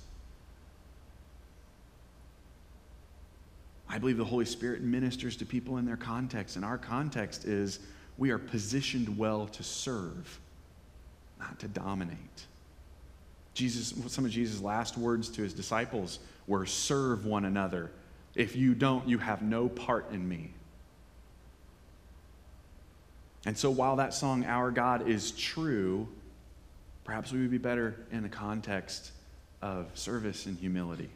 I 3.90 3.98
believe 3.98 4.18
the 4.18 4.24
Holy 4.24 4.46
Spirit 4.46 4.82
ministers 4.84 5.36
to 5.38 5.46
people 5.46 5.78
in 5.78 5.86
their 5.86 5.98
context, 5.98 6.56
and 6.56 6.64
our 6.64 6.78
context 6.78 7.46
is 7.46 7.80
we 8.18 8.30
are 8.30 8.38
positioned 8.38 9.18
well 9.18 9.48
to 9.48 9.64
serve, 9.64 10.40
not 11.40 11.58
to 11.60 11.68
dominate. 11.68 12.46
Jesus, 13.56 13.94
some 14.14 14.24
of 14.24 14.32
Jesus' 14.32 14.62
last 14.62 14.98
words 14.98 15.30
to 15.30 15.42
his 15.42 15.54
disciples 15.54 16.20
were 16.46 16.66
serve 16.66 17.26
one 17.26 17.46
another 17.46 17.90
if 18.36 18.56
you 18.56 18.74
don't, 18.74 19.08
you 19.08 19.17
have 19.17 19.41
no 19.41 19.67
part 19.67 20.12
in 20.12 20.28
me. 20.28 20.52
And 23.46 23.58
so, 23.58 23.70
while 23.72 23.96
that 23.98 24.13
song, 24.13 24.46
Our 24.46 24.72
God, 24.72 25.08
is 25.08 25.32
true, 25.32 26.08
perhaps 27.04 27.32
we 27.32 27.41
would 27.41 27.52
be 27.52 27.58
better 27.58 27.96
in 28.12 28.24
the 28.24 28.30
context 28.30 29.12
of 29.62 29.88
service 29.96 30.46
and 30.46 30.58
humility. 30.58 31.10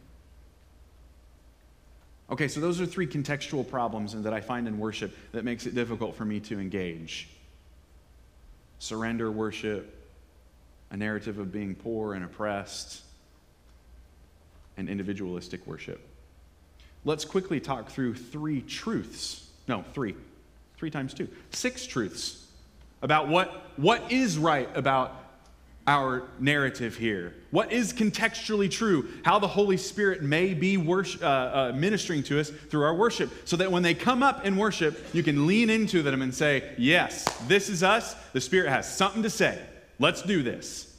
Okay, 2.29 2.47
so 2.47 2.59
those 2.59 2.81
are 2.81 2.87
three 2.87 3.05
contextual 3.05 3.67
problems 3.67 4.19
that 4.19 4.33
I 4.33 4.41
find 4.41 4.67
in 4.67 4.79
worship 4.79 5.15
that 5.31 5.45
makes 5.45 5.67
it 5.67 5.75
difficult 5.75 6.15
for 6.15 6.25
me 6.25 6.39
to 6.41 6.59
engage 6.59 7.29
surrender 8.77 9.31
worship, 9.31 10.05
a 10.91 10.97
narrative 10.97 11.39
of 11.39 11.51
being 11.51 11.75
poor 11.75 12.13
and 12.13 12.25
oppressed, 12.25 13.01
and 14.77 14.89
individualistic 14.89 15.65
worship 15.65 16.01
let's 17.05 17.23
quickly 17.23 17.59
talk 17.59 17.89
through 17.89 18.15
three 18.15 18.61
truths. 18.61 19.47
No, 19.67 19.85
three. 19.93 20.15
Three 20.77 20.91
times 20.91 21.13
two. 21.13 21.29
Six 21.51 21.85
truths 21.85 22.45
about 23.01 23.29
what, 23.29 23.71
what 23.77 24.11
is 24.11 24.37
right 24.37 24.69
about 24.75 25.21
our 25.87 26.23
narrative 26.39 26.97
here. 26.97 27.35
What 27.51 27.71
is 27.71 27.93
contextually 27.93 28.69
true? 28.71 29.07
How 29.23 29.37
the 29.37 29.47
Holy 29.47 29.77
Spirit 29.77 30.23
may 30.23 30.53
be 30.55 30.77
worship, 30.77 31.21
uh, 31.21 31.25
uh, 31.25 31.73
ministering 31.75 32.23
to 32.23 32.39
us 32.39 32.49
through 32.49 32.83
our 32.83 32.95
worship, 32.95 33.31
so 33.45 33.55
that 33.57 33.71
when 33.71 33.83
they 33.83 33.93
come 33.93 34.23
up 34.23 34.45
in 34.45 34.57
worship, 34.57 34.99
you 35.13 35.21
can 35.21 35.45
lean 35.45 35.69
into 35.69 36.01
them 36.01 36.21
and 36.23 36.33
say, 36.33 36.73
Yes, 36.77 37.23
this 37.47 37.69
is 37.69 37.83
us. 37.83 38.15
The 38.33 38.41
Spirit 38.41 38.69
has 38.69 38.91
something 38.91 39.21
to 39.23 39.29
say. 39.29 39.61
Let's 39.99 40.23
do 40.23 40.41
this. 40.41 40.91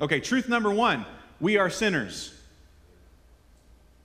Okay, 0.00 0.20
truth 0.20 0.48
number 0.48 0.70
one 0.70 1.06
we 1.40 1.56
are 1.56 1.70
sinners. 1.70 2.34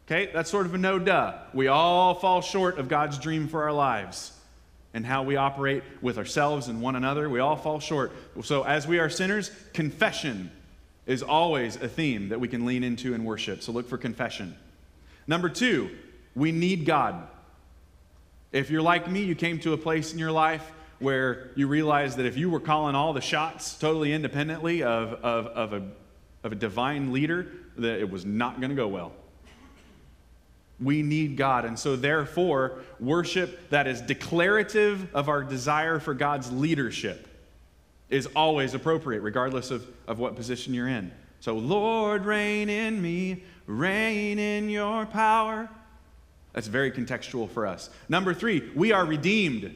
Okay, 0.07 0.29
that's 0.31 0.51
sort 0.51 0.67
of 0.67 0.73
a 0.75 0.77
no 0.77 0.99
duh. 0.99 1.33
We 1.53 1.67
all 1.67 2.13
fall 2.13 2.41
short 2.41 2.77
of 2.77 2.87
God's 2.87 3.17
dream 3.17 3.47
for 3.47 3.63
our 3.63 3.73
lives 3.73 4.31
and 4.93 5.03
how 5.05 5.23
we 5.23 5.35
operate 5.35 5.83
with 6.01 6.19
ourselves 6.19 6.67
and 6.67 6.79
one 6.79 6.95
another. 6.95 7.27
We 7.27 7.39
all 7.39 7.55
fall 7.55 7.79
short. 7.79 8.11
So, 8.43 8.63
as 8.63 8.87
we 8.87 8.99
are 8.99 9.09
sinners, 9.09 9.49
confession 9.73 10.51
is 11.07 11.23
always 11.23 11.75
a 11.77 11.87
theme 11.87 12.29
that 12.29 12.39
we 12.39 12.47
can 12.47 12.65
lean 12.65 12.83
into 12.83 13.15
in 13.15 13.23
worship. 13.23 13.63
So, 13.63 13.71
look 13.71 13.89
for 13.89 13.97
confession. 13.97 14.55
Number 15.25 15.49
two, 15.49 15.89
we 16.35 16.51
need 16.51 16.85
God. 16.85 17.27
If 18.51 18.69
you're 18.69 18.83
like 18.83 19.09
me, 19.09 19.23
you 19.23 19.35
came 19.35 19.59
to 19.61 19.73
a 19.73 19.77
place 19.77 20.13
in 20.13 20.19
your 20.19 20.31
life 20.31 20.71
where 20.99 21.49
you 21.55 21.67
realized 21.67 22.17
that 22.17 22.27
if 22.27 22.37
you 22.37 22.49
were 22.49 22.59
calling 22.59 22.95
all 22.95 23.11
the 23.11 23.21
shots 23.21 23.77
totally 23.77 24.13
independently 24.13 24.83
of, 24.83 25.13
of, 25.13 25.47
of, 25.47 25.73
a, 25.73 25.83
of 26.43 26.51
a 26.51 26.55
divine 26.55 27.11
leader, 27.11 27.47
that 27.77 27.99
it 27.99 28.09
was 28.09 28.23
not 28.23 28.61
going 28.61 28.69
to 28.69 28.75
go 28.75 28.87
well. 28.87 29.11
We 30.79 31.01
need 31.01 31.37
God. 31.37 31.65
And 31.65 31.79
so, 31.79 31.95
therefore, 31.95 32.79
worship 32.99 33.69
that 33.69 33.87
is 33.87 34.01
declarative 34.01 35.13
of 35.15 35.29
our 35.29 35.43
desire 35.43 35.99
for 35.99 36.13
God's 36.13 36.51
leadership 36.51 37.27
is 38.09 38.27
always 38.35 38.73
appropriate, 38.73 39.21
regardless 39.21 39.71
of, 39.71 39.87
of 40.07 40.19
what 40.19 40.35
position 40.35 40.73
you're 40.73 40.87
in. 40.87 41.11
So, 41.39 41.55
Lord, 41.55 42.25
reign 42.25 42.69
in 42.69 43.01
me, 43.01 43.43
reign 43.67 44.37
in 44.39 44.69
your 44.69 45.05
power. 45.05 45.69
That's 46.53 46.67
very 46.67 46.91
contextual 46.91 47.49
for 47.49 47.67
us. 47.67 47.89
Number 48.09 48.33
three, 48.33 48.71
we 48.75 48.91
are 48.91 49.05
redeemed. 49.05 49.75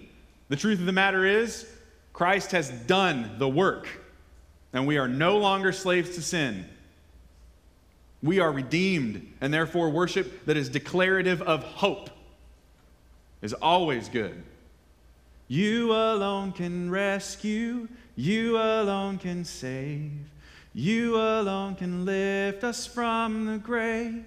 The 0.50 0.56
truth 0.56 0.80
of 0.80 0.86
the 0.86 0.92
matter 0.92 1.26
is, 1.26 1.68
Christ 2.14 2.52
has 2.52 2.70
done 2.70 3.36
the 3.38 3.48
work, 3.48 3.88
and 4.74 4.88
we 4.88 4.98
are 4.98 5.08
no 5.08 5.38
longer 5.38 5.72
slaves 5.72 6.16
to 6.16 6.22
sin. 6.22 6.66
We 8.22 8.40
are 8.40 8.52
redeemed, 8.52 9.34
and 9.40 9.54
therefore, 9.54 9.90
worship 9.90 10.46
that 10.46 10.58
is 10.58 10.70
declarative 10.70 11.42
of 11.42 11.64
hope 11.64 12.10
is 13.42 13.54
always 13.54 14.10
good. 14.10 14.44
You 15.48 15.94
alone 15.94 16.52
can 16.52 16.92
rescue, 16.92 17.88
you 18.16 18.58
alone 18.58 19.18
can 19.18 19.46
save, 19.46 20.12
you 20.74 21.16
alone 21.16 21.76
can 21.76 22.06
lift 22.06 22.64
us 22.64 22.86
from 22.86 23.46
the 23.46 23.58
grave. 23.58 24.26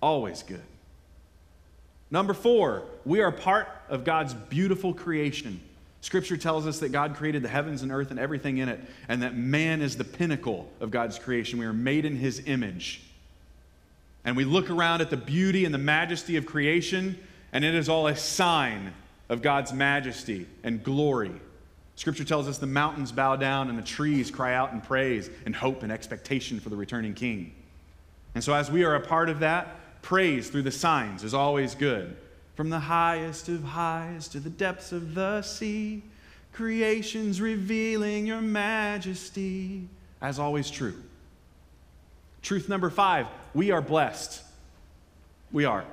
Always 0.00 0.42
good. 0.42 0.62
Number 2.10 2.32
four, 2.32 2.84
we 3.04 3.20
are 3.20 3.32
part 3.32 3.68
of 3.88 4.04
God's 4.04 4.32
beautiful 4.32 4.94
creation. 4.94 5.60
Scripture 6.00 6.36
tells 6.36 6.66
us 6.66 6.78
that 6.78 6.90
God 6.90 7.16
created 7.16 7.42
the 7.42 7.48
heavens 7.48 7.82
and 7.82 7.90
earth 7.90 8.10
and 8.12 8.20
everything 8.20 8.58
in 8.58 8.68
it, 8.68 8.80
and 9.08 9.22
that 9.22 9.36
man 9.36 9.82
is 9.82 9.96
the 9.96 10.04
pinnacle 10.04 10.70
of 10.80 10.90
God's 10.90 11.18
creation. 11.18 11.58
We 11.58 11.66
are 11.66 11.72
made 11.72 12.04
in 12.04 12.16
his 12.16 12.42
image. 12.46 13.02
And 14.24 14.36
we 14.36 14.44
look 14.44 14.70
around 14.70 15.00
at 15.00 15.10
the 15.10 15.16
beauty 15.16 15.64
and 15.64 15.72
the 15.72 15.78
majesty 15.78 16.36
of 16.36 16.46
creation, 16.46 17.18
and 17.52 17.64
it 17.64 17.74
is 17.74 17.88
all 17.88 18.06
a 18.06 18.16
sign 18.16 18.92
of 19.28 19.42
God's 19.42 19.72
majesty 19.72 20.46
and 20.62 20.82
glory. 20.82 21.32
Scripture 21.96 22.24
tells 22.24 22.46
us 22.46 22.58
the 22.58 22.66
mountains 22.66 23.10
bow 23.10 23.36
down 23.36 23.68
and 23.68 23.76
the 23.76 23.82
trees 23.82 24.30
cry 24.30 24.54
out 24.54 24.72
in 24.72 24.80
praise 24.80 25.30
and 25.44 25.54
hope 25.54 25.82
and 25.82 25.90
expectation 25.90 26.60
for 26.60 26.68
the 26.68 26.76
returning 26.76 27.14
king. 27.14 27.52
And 28.34 28.44
so, 28.44 28.54
as 28.54 28.70
we 28.70 28.84
are 28.84 28.94
a 28.94 29.00
part 29.00 29.28
of 29.28 29.40
that, 29.40 30.02
praise 30.02 30.48
through 30.48 30.62
the 30.62 30.70
signs 30.70 31.24
is 31.24 31.34
always 31.34 31.74
good. 31.74 32.16
From 32.54 32.70
the 32.70 32.78
highest 32.78 33.48
of 33.48 33.64
highs 33.64 34.28
to 34.28 34.40
the 34.40 34.50
depths 34.50 34.92
of 34.92 35.14
the 35.14 35.42
sea, 35.42 36.02
creation's 36.52 37.40
revealing 37.40 38.26
your 38.26 38.40
majesty, 38.40 39.88
as 40.20 40.38
always 40.38 40.70
true. 40.70 41.02
Truth 42.48 42.70
number 42.70 42.88
five 42.88 43.26
we 43.52 43.72
are 43.72 43.82
blessed. 43.82 44.42
We 45.52 45.66
are. 45.66 45.84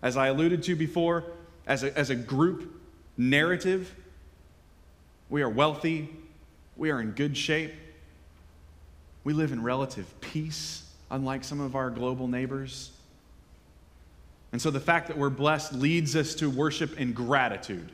As 0.00 0.16
I 0.16 0.28
alluded 0.28 0.62
to 0.62 0.74
before, 0.74 1.24
as 1.66 1.82
a, 1.82 1.94
as 1.98 2.08
a 2.08 2.14
group 2.14 2.80
narrative, 3.18 3.94
we 5.28 5.42
are 5.42 5.50
wealthy, 5.50 6.08
we 6.78 6.90
are 6.90 7.02
in 7.02 7.10
good 7.10 7.36
shape, 7.36 7.74
we 9.22 9.34
live 9.34 9.52
in 9.52 9.62
relative 9.62 10.06
peace, 10.22 10.90
unlike 11.10 11.44
some 11.44 11.60
of 11.60 11.76
our 11.76 11.90
global 11.90 12.26
neighbors. 12.26 12.90
And 14.52 14.62
so 14.62 14.70
the 14.70 14.80
fact 14.80 15.08
that 15.08 15.18
we're 15.18 15.28
blessed 15.28 15.74
leads 15.74 16.16
us 16.16 16.34
to 16.36 16.48
worship 16.48 16.98
in 16.98 17.12
gratitude. 17.12 17.92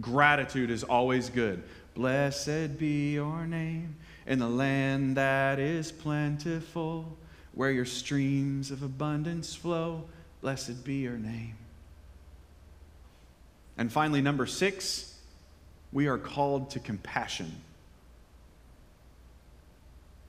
Gratitude 0.00 0.70
is 0.70 0.82
always 0.82 1.28
good. 1.28 1.62
Blessed 1.94 2.78
be 2.78 3.12
your 3.12 3.46
name 3.46 3.96
in 4.26 4.38
the 4.38 4.48
land 4.48 5.18
that 5.18 5.58
is 5.58 5.92
plentiful, 5.92 7.18
where 7.54 7.70
your 7.70 7.84
streams 7.84 8.70
of 8.70 8.82
abundance 8.82 9.54
flow. 9.54 10.04
Blessed 10.40 10.84
be 10.84 10.96
your 10.96 11.16
name. 11.16 11.56
And 13.76 13.90
finally, 13.90 14.20
number 14.20 14.46
six, 14.46 15.18
we 15.92 16.06
are 16.06 16.18
called 16.18 16.70
to 16.70 16.80
compassion. 16.80 17.52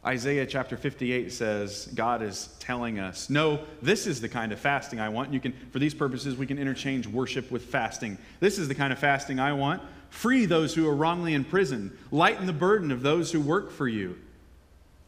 Isaiah 0.06 0.46
chapter 0.46 0.78
58 0.78 1.32
says, 1.32 1.90
God 1.96 2.22
is 2.22 2.50
telling 2.60 3.00
us, 3.00 3.28
no, 3.28 3.62
this 3.82 4.06
is 4.06 4.22
the 4.22 4.30
kind 4.30 4.52
of 4.52 4.60
fasting 4.60 5.00
I 5.00 5.10
want. 5.10 5.34
You 5.34 5.40
can, 5.40 5.54
for 5.72 5.80
these 5.80 5.96
purposes, 5.96 6.36
we 6.36 6.46
can 6.46 6.60
interchange 6.60 7.08
worship 7.08 7.50
with 7.50 7.66
fasting. 7.66 8.20
This 8.40 8.60
is 8.60 8.68
the 8.68 8.76
kind 8.76 8.94
of 8.94 9.00
fasting 9.00 9.40
I 9.40 9.54
want. 9.54 9.82
Free 10.12 10.46
those 10.46 10.76
who 10.76 10.88
are 10.88 10.96
wrongly 10.96 11.34
imprisoned. 11.34 11.98
Lighten 12.12 12.46
the 12.46 12.54
burden 12.54 12.92
of 12.92 13.02
those 13.02 13.32
who 13.32 13.42
work 13.42 13.72
for 13.72 13.88
you. 13.88 14.16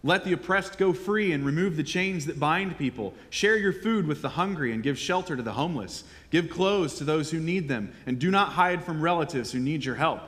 Let 0.08 0.24
the 0.24 0.32
oppressed 0.32 0.78
go 0.78 0.94
free 0.94 1.34
and 1.34 1.46
remove 1.46 1.76
the 1.76 1.84
chains 1.84 2.28
that 2.28 2.40
bind 2.40 2.78
people. 2.78 3.14
Share 3.30 3.58
your 3.58 3.74
food 3.74 4.08
with 4.08 4.22
the 4.22 4.30
hungry 4.30 4.72
and 4.72 4.82
give 4.82 4.98
shelter 4.98 5.36
to 5.36 5.44
the 5.44 5.52
homeless. 5.52 6.06
Give 6.30 6.50
clothes 6.50 6.94
to 7.00 7.04
those 7.04 7.30
who 7.30 7.42
need 7.42 7.68
them, 7.68 7.92
and 8.06 8.18
do 8.18 8.32
not 8.32 8.54
hide 8.54 8.86
from 8.86 9.02
relatives 9.02 9.52
who 9.52 9.60
need 9.60 9.84
your 9.84 9.96
help. 9.96 10.22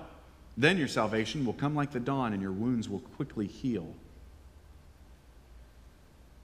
Then 0.57 0.77
your 0.77 0.89
salvation 0.89 1.45
will 1.45 1.53
come 1.53 1.75
like 1.75 1.93
the 1.93 2.01
dawn, 2.01 2.33
and 2.33 2.41
your 2.41 2.51
wounds 2.51 2.89
will 2.89 2.99
quickly 2.99 3.47
heal. 3.47 3.87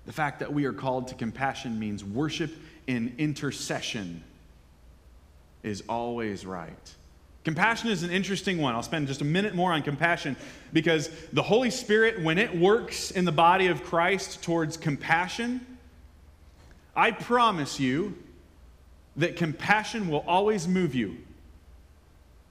The 0.06 0.14
fact 0.14 0.40
that 0.40 0.54
we 0.54 0.64
are 0.64 0.72
called 0.72 1.10
to 1.10 1.16
compassion 1.16 1.78
means 1.78 2.06
worship 2.06 2.56
in 2.88 3.16
intercession 3.18 4.24
is 5.62 5.84
always 5.90 6.46
right. 6.46 6.96
Compassion 7.46 7.92
is 7.92 8.02
an 8.02 8.10
interesting 8.10 8.58
one. 8.58 8.74
I'll 8.74 8.82
spend 8.82 9.08
just 9.08 9.22
a 9.22 9.26
minute 9.26 9.54
more 9.54 9.72
on 9.72 9.84
compassion 9.84 10.36
because 10.74 11.12
the 11.32 11.44
Holy 11.44 11.70
Spirit, 11.70 12.24
when 12.24 12.40
it 12.40 12.58
works 12.58 13.12
in 13.12 13.24
the 13.24 13.32
body 13.32 13.68
of 13.68 13.84
Christ 13.84 14.42
towards 14.42 14.78
compassion, 14.78 15.66
I 16.96 17.12
promise 17.12 17.80
you 17.80 18.18
that 19.18 19.36
compassion 19.36 20.10
will 20.10 20.26
always 20.28 20.68
move 20.68 20.96
you. 20.96 21.18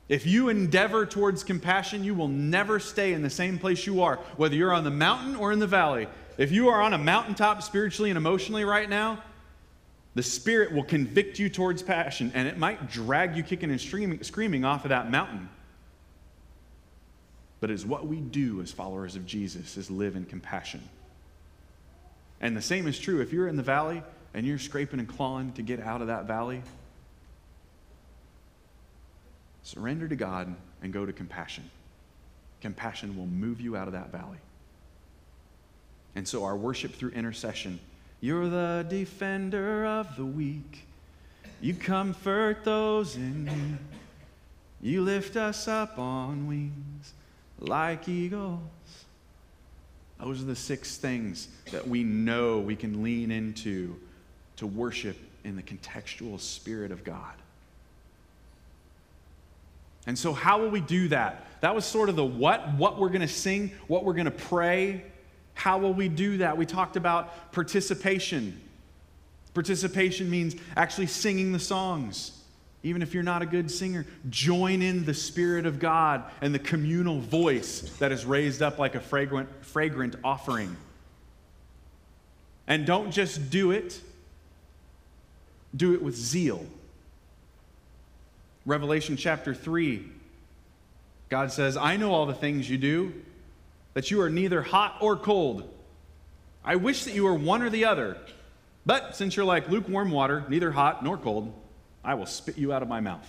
If 0.09 0.27
you 0.27 0.49
endeavor 0.49 1.07
towards 1.07 1.43
compassion, 1.43 2.05
you 2.05 2.15
will 2.15 2.29
never 2.29 2.79
stay 2.79 3.15
in 3.15 3.23
the 3.23 3.31
same 3.31 3.59
place 3.59 3.87
you 3.87 4.03
are, 4.03 4.17
whether 4.37 4.55
you're 4.55 4.73
on 4.73 4.85
the 4.85 4.91
mountain 4.91 5.35
or 5.35 5.51
in 5.51 5.59
the 5.59 5.67
valley. 5.67 6.07
If 6.39 6.53
you 6.53 6.69
are 6.69 6.81
on 6.81 6.93
a 6.93 6.99
mountaintop 6.99 7.65
spiritually 7.65 8.11
and 8.11 8.17
emotionally 8.17 8.65
right 8.65 8.89
now, 8.89 9.25
the 10.15 10.23
Spirit 10.23 10.73
will 10.73 10.85
convict 10.85 11.39
you 11.39 11.49
towards 11.49 11.83
passion, 11.83 12.31
and 12.35 12.47
it 12.47 12.57
might 12.57 12.89
drag 12.89 13.37
you 13.37 13.43
kicking 13.43 13.71
and 13.71 13.81
screaming, 13.81 14.65
off 14.65 14.85
of 14.85 14.91
that 14.91 15.11
mountain. 15.11 15.49
But 17.61 17.71
it's 17.71 17.85
what 17.85 18.07
we 18.07 18.21
do 18.21 18.61
as 18.61 18.71
followers 18.71 19.17
of 19.17 19.27
Jesus 19.27 19.77
is 19.77 19.91
live 19.91 20.15
in 20.15 20.25
compassion. 20.25 20.89
And 22.41 22.57
the 22.57 22.63
same 22.63 22.87
is 22.87 22.99
true 22.99 23.21
if 23.23 23.33
you're 23.33 23.49
in 23.49 23.57
the 23.57 23.63
valley 23.63 24.03
and 24.35 24.47
you're 24.47 24.59
scraping 24.59 25.01
and 25.01 25.09
clawing 25.09 25.53
to 25.53 25.63
get 25.63 25.81
out 25.81 26.01
of 26.01 26.09
that 26.09 26.27
valley. 26.27 26.63
Surrender 29.63 30.07
to 30.07 30.17
God 30.17 30.55
and 30.83 30.93
go 30.93 31.07
to 31.07 31.13
compassion. 31.13 31.71
Compassion 32.61 33.17
will 33.17 33.27
move 33.27 33.61
you 33.61 33.77
out 33.77 33.87
of 33.87 33.95
that 33.95 34.13
valley. 34.13 34.39
And 36.15 36.29
so, 36.29 36.45
our 36.45 36.57
worship 36.57 36.95
through 36.95 37.11
intercession 37.11 37.81
you're 38.25 38.49
the 38.49 38.87
defender 38.89 39.85
of 39.85 40.17
the 40.17 40.25
weak. 40.25 40.87
You 41.61 41.75
comfort 41.75 42.65
those 42.65 43.17
in 43.17 43.45
need. 43.45 43.79
You 44.81 45.03
lift 45.03 45.37
us 45.37 45.69
up 45.69 45.99
on 45.99 46.47
wings 46.47 47.13
like 47.61 48.09
eagles. 48.09 48.63
Those 50.19 50.41
are 50.41 50.47
the 50.47 50.57
six 50.57 50.97
things 50.97 51.49
that 51.71 51.87
we 51.87 52.03
know 52.03 52.61
we 52.61 52.77
can 52.77 53.03
lean 53.03 53.31
into 53.31 53.95
to 54.57 54.67
worship 54.67 55.19
in 55.45 55.55
the 55.55 55.63
contextual 55.63 56.41
spirit 56.41 56.93
of 56.93 57.05
God. 57.05 57.35
And 60.07 60.19
so, 60.19 60.33
how 60.33 60.63
will 60.63 60.71
we 60.71 60.81
do 60.81 61.09
that? 61.09 61.47
That 61.61 61.75
was 61.75 61.85
sort 61.85 62.09
of 62.09 62.17
the 62.17 62.25
what, 62.25 62.73
what 62.77 62.99
we're 62.99 63.11
going 63.11 63.21
to 63.21 63.29
sing, 63.29 63.73
what 63.87 64.03
we're 64.03 64.15
going 64.15 64.25
to 64.25 64.31
pray. 64.31 65.05
How 65.55 65.79
will 65.79 65.95
we 65.95 66.09
do 66.09 66.39
that? 66.39 66.57
We 66.57 66.67
talked 66.67 66.97
about 66.97 67.53
participation. 67.53 68.61
Participation 69.55 70.29
means 70.29 70.57
actually 70.77 71.07
singing 71.07 71.53
the 71.53 71.59
songs. 71.59 72.33
Even 72.83 73.01
if 73.01 73.15
you're 73.15 73.23
not 73.23 73.41
a 73.41 73.47
good 73.47 73.71
singer, 73.71 74.05
join 74.29 74.83
in 74.83 75.07
the 75.07 75.15
Spirit 75.15 75.65
of 75.65 75.79
God 75.79 76.25
and 76.43 76.55
the 76.55 76.59
communal 76.59 77.19
voice 77.19 77.81
that 77.99 78.13
is 78.13 78.27
raised 78.27 78.61
up 78.61 78.79
like 78.79 78.95
a 78.95 79.01
fragrant, 79.01 79.49
fragrant 79.65 80.17
offering. 80.23 80.77
And 82.67 82.85
don't 82.85 83.11
just 83.11 83.49
do 83.49 83.71
it, 83.71 84.01
do 85.75 85.95
it 85.95 86.03
with 86.03 86.15
zeal. 86.15 86.67
Revelation 88.67 89.17
chapter 89.17 89.55
3, 89.55 90.05
God 91.29 91.53
says, 91.53 91.77
I 91.77 91.97
know 91.97 92.13
all 92.13 92.27
the 92.27 92.35
things 92.35 92.69
you 92.69 92.77
do 92.79 93.15
that 93.95 94.11
you 94.11 94.21
are 94.21 94.31
neither 94.31 94.63
hot 94.63 94.97
or 95.01 95.17
cold. 95.17 95.71
I 96.65 96.77
wish 96.77 97.05
that 97.05 97.15
you 97.15 97.25
were 97.25 97.35
one 97.35 97.63
or 97.63 97.71
the 97.71 97.85
other. 97.85 98.19
But 98.87 99.17
since 99.17 99.37
you're 99.37 99.45
like 99.45 99.69
lukewarm 99.69 100.11
water, 100.11 100.45
neither 100.49 100.71
hot 100.71 101.03
nor 101.03 101.17
cold, 101.17 101.53
I 102.05 102.15
will 102.15 102.27
spit 102.27 102.59
you 102.59 102.73
out 102.73 102.83
of 102.83 102.89
my 102.89 103.01
mouth. 103.01 103.27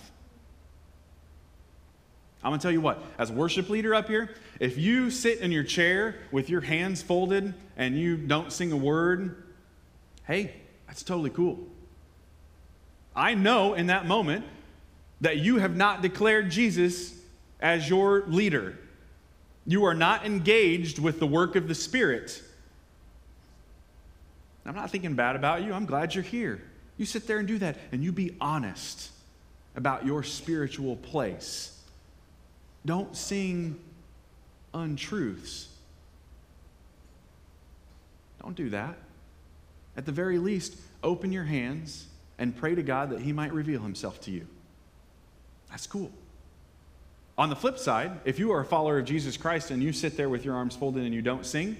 I'm 2.42 2.50
going 2.50 2.60
to 2.60 2.62
tell 2.62 2.72
you 2.72 2.80
what, 2.80 3.02
as 3.18 3.32
worship 3.32 3.70
leader 3.70 3.94
up 3.94 4.08
here, 4.08 4.30
if 4.60 4.76
you 4.78 5.10
sit 5.10 5.40
in 5.40 5.50
your 5.50 5.64
chair 5.64 6.16
with 6.30 6.50
your 6.50 6.60
hands 6.60 7.02
folded 7.02 7.54
and 7.76 7.98
you 7.98 8.16
don't 8.16 8.52
sing 8.52 8.70
a 8.72 8.76
word, 8.76 9.42
hey, 10.26 10.52
that's 10.86 11.02
totally 11.02 11.30
cool. 11.30 11.58
I 13.14 13.34
know 13.34 13.74
in 13.74 13.86
that 13.86 14.06
moment 14.06 14.44
that 15.22 15.38
you 15.38 15.58
have 15.58 15.74
not 15.74 16.02
declared 16.02 16.50
Jesus 16.50 17.14
as 17.60 17.88
your 17.88 18.24
leader. 18.26 18.78
You 19.66 19.84
are 19.84 19.94
not 19.94 20.24
engaged 20.24 20.98
with 20.98 21.18
the 21.18 21.26
work 21.26 21.56
of 21.56 21.66
the 21.68 21.74
Spirit. 21.74 22.42
I'm 24.64 24.74
not 24.74 24.90
thinking 24.90 25.14
bad 25.14 25.36
about 25.36 25.62
you. 25.62 25.72
I'm 25.72 25.86
glad 25.86 26.14
you're 26.14 26.24
here. 26.24 26.60
You 26.96 27.06
sit 27.06 27.26
there 27.26 27.38
and 27.38 27.46
do 27.46 27.58
that, 27.58 27.76
and 27.92 28.02
you 28.02 28.12
be 28.12 28.36
honest 28.40 29.10
about 29.74 30.06
your 30.06 30.22
spiritual 30.22 30.96
place. 30.96 31.78
Don't 32.84 33.16
sing 33.16 33.78
untruths. 34.72 35.68
Don't 38.40 38.56
do 38.56 38.70
that. 38.70 38.96
At 39.96 40.06
the 40.06 40.12
very 40.12 40.38
least, 40.38 40.76
open 41.02 41.32
your 41.32 41.44
hands 41.44 42.06
and 42.38 42.56
pray 42.56 42.74
to 42.74 42.82
God 42.82 43.10
that 43.10 43.20
He 43.20 43.32
might 43.32 43.52
reveal 43.52 43.80
Himself 43.82 44.20
to 44.22 44.30
you. 44.30 44.46
That's 45.70 45.86
cool. 45.86 46.10
On 47.38 47.50
the 47.50 47.56
flip 47.56 47.78
side, 47.78 48.20
if 48.24 48.38
you 48.38 48.52
are 48.52 48.60
a 48.60 48.64
follower 48.64 48.98
of 48.98 49.04
Jesus 49.04 49.36
Christ 49.36 49.70
and 49.70 49.82
you 49.82 49.92
sit 49.92 50.16
there 50.16 50.28
with 50.28 50.44
your 50.44 50.54
arms 50.54 50.74
folded 50.74 51.04
and 51.04 51.14
you 51.14 51.20
don't 51.20 51.44
sing, 51.44 51.76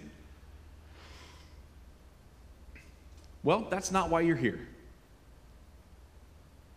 well, 3.42 3.66
that's 3.70 3.90
not 3.90 4.10
why 4.10 4.20
you're 4.20 4.36
here. 4.36 4.60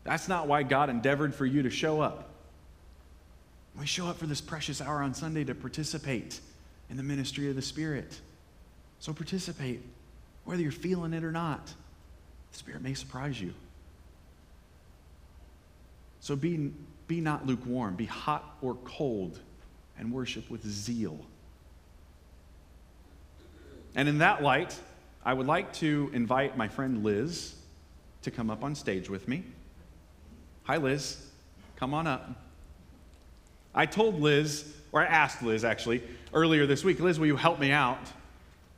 That's 0.05 0.27
not 0.29 0.47
why 0.47 0.63
God 0.63 0.89
endeavored 0.89 1.35
for 1.35 1.45
you 1.45 1.63
to 1.63 1.69
show 1.69 1.99
up. 1.99 2.29
We 3.77 3.85
show 3.85 4.07
up 4.07 4.17
for 4.17 4.25
this 4.25 4.41
precious 4.41 4.81
hour 4.81 5.01
on 5.01 5.13
Sunday 5.13 5.43
to 5.43 5.55
participate 5.55 6.39
in 6.89 6.97
the 6.97 7.03
ministry 7.03 7.49
of 7.49 7.55
the 7.55 7.61
Spirit. 7.61 8.19
So 8.99 9.13
participate, 9.13 9.81
whether 10.45 10.61
you're 10.61 10.71
feeling 10.71 11.13
it 11.13 11.23
or 11.23 11.31
not. 11.31 11.67
The 12.51 12.57
Spirit 12.57 12.81
may 12.81 12.93
surprise 12.93 13.39
you. 13.39 13.53
So 16.19 16.35
be, 16.35 16.71
be 17.07 17.21
not 17.21 17.45
lukewarm, 17.45 17.95
be 17.95 18.05
hot 18.05 18.57
or 18.61 18.75
cold, 18.85 19.39
and 19.97 20.11
worship 20.11 20.49
with 20.49 20.65
zeal. 20.65 21.19
And 23.95 24.07
in 24.07 24.19
that 24.19 24.43
light, 24.43 24.77
I 25.25 25.33
would 25.33 25.47
like 25.47 25.73
to 25.73 26.09
invite 26.13 26.57
my 26.57 26.67
friend 26.67 27.03
Liz 27.03 27.55
to 28.21 28.31
come 28.31 28.49
up 28.49 28.63
on 28.63 28.75
stage 28.75 29.09
with 29.09 29.27
me. 29.27 29.43
Hi, 30.63 30.77
Liz. 30.77 31.17
Come 31.75 31.93
on 31.93 32.07
up. 32.07 32.29
I 33.73 33.85
told 33.85 34.19
Liz, 34.19 34.73
or 34.91 35.01
I 35.01 35.05
asked 35.05 35.41
Liz 35.41 35.63
actually, 35.63 36.03
earlier 36.33 36.65
this 36.65 36.83
week, 36.83 36.99
Liz, 36.99 37.19
will 37.19 37.27
you 37.27 37.35
help 37.35 37.59
me 37.59 37.71
out 37.71 37.99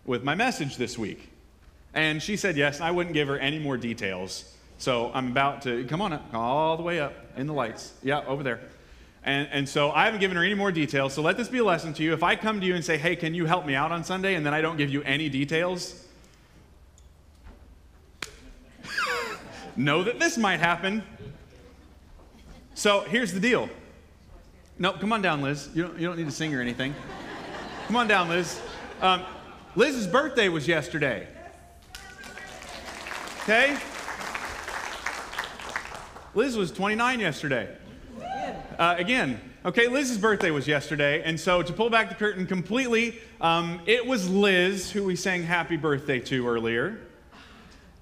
with 0.05 0.23
my 0.23 0.35
message 0.35 0.77
this 0.77 0.97
week? 0.97 1.29
And 1.93 2.21
she 2.21 2.37
said 2.37 2.55
yes, 2.55 2.79
I 2.79 2.91
wouldn't 2.91 3.13
give 3.13 3.27
her 3.27 3.37
any 3.37 3.59
more 3.59 3.77
details. 3.77 4.55
So 4.81 5.11
I'm 5.13 5.27
about 5.27 5.61
to, 5.61 5.85
come 5.85 6.01
on 6.01 6.11
up, 6.11 6.33
all 6.33 6.75
the 6.75 6.81
way 6.81 6.99
up 6.99 7.13
in 7.37 7.45
the 7.45 7.53
lights. 7.53 7.93
Yeah, 8.01 8.25
over 8.25 8.41
there. 8.41 8.61
And, 9.23 9.47
and 9.51 9.69
so 9.69 9.91
I 9.91 10.05
haven't 10.05 10.21
given 10.21 10.35
her 10.35 10.43
any 10.43 10.55
more 10.55 10.71
details. 10.71 11.13
So 11.13 11.21
let 11.21 11.37
this 11.37 11.49
be 11.49 11.59
a 11.59 11.63
lesson 11.63 11.93
to 11.93 12.03
you. 12.03 12.13
If 12.13 12.23
I 12.23 12.35
come 12.35 12.59
to 12.59 12.65
you 12.65 12.73
and 12.73 12.83
say, 12.83 12.97
hey, 12.97 13.15
can 13.15 13.35
you 13.35 13.45
help 13.45 13.67
me 13.67 13.75
out 13.75 13.91
on 13.91 14.03
Sunday? 14.03 14.33
And 14.33 14.43
then 14.43 14.55
I 14.55 14.61
don't 14.61 14.77
give 14.77 14.89
you 14.89 15.03
any 15.03 15.29
details, 15.29 16.03
know 19.75 20.03
that 20.03 20.19
this 20.19 20.35
might 20.35 20.59
happen. 20.59 21.03
So 22.73 23.01
here's 23.01 23.33
the 23.33 23.39
deal. 23.39 23.69
No, 24.79 24.93
come 24.93 25.13
on 25.13 25.21
down, 25.21 25.43
Liz. 25.43 25.69
You 25.75 25.83
don't, 25.83 25.99
you 25.99 26.07
don't 26.07 26.17
need 26.17 26.25
to 26.25 26.31
sing 26.31 26.55
or 26.55 26.59
anything. 26.59 26.95
Come 27.85 27.97
on 27.97 28.07
down, 28.07 28.29
Liz. 28.29 28.59
Um, 28.99 29.21
Liz's 29.75 30.07
birthday 30.07 30.49
was 30.49 30.67
yesterday. 30.67 31.27
Okay? 33.43 33.77
Liz 36.33 36.55
was 36.55 36.71
29 36.71 37.19
yesterday. 37.19 37.67
Uh, 38.79 38.95
again, 38.97 39.41
okay, 39.65 39.89
Liz's 39.89 40.17
birthday 40.17 40.49
was 40.49 40.65
yesterday, 40.65 41.21
and 41.23 41.37
so 41.37 41.61
to 41.61 41.73
pull 41.73 41.89
back 41.89 42.07
the 42.07 42.15
curtain 42.15 42.47
completely, 42.47 43.19
um, 43.41 43.81
it 43.85 44.05
was 44.05 44.29
Liz 44.29 44.89
who 44.89 45.03
we 45.03 45.17
sang 45.17 45.43
happy 45.43 45.75
birthday 45.75 46.21
to 46.21 46.47
earlier. 46.47 47.01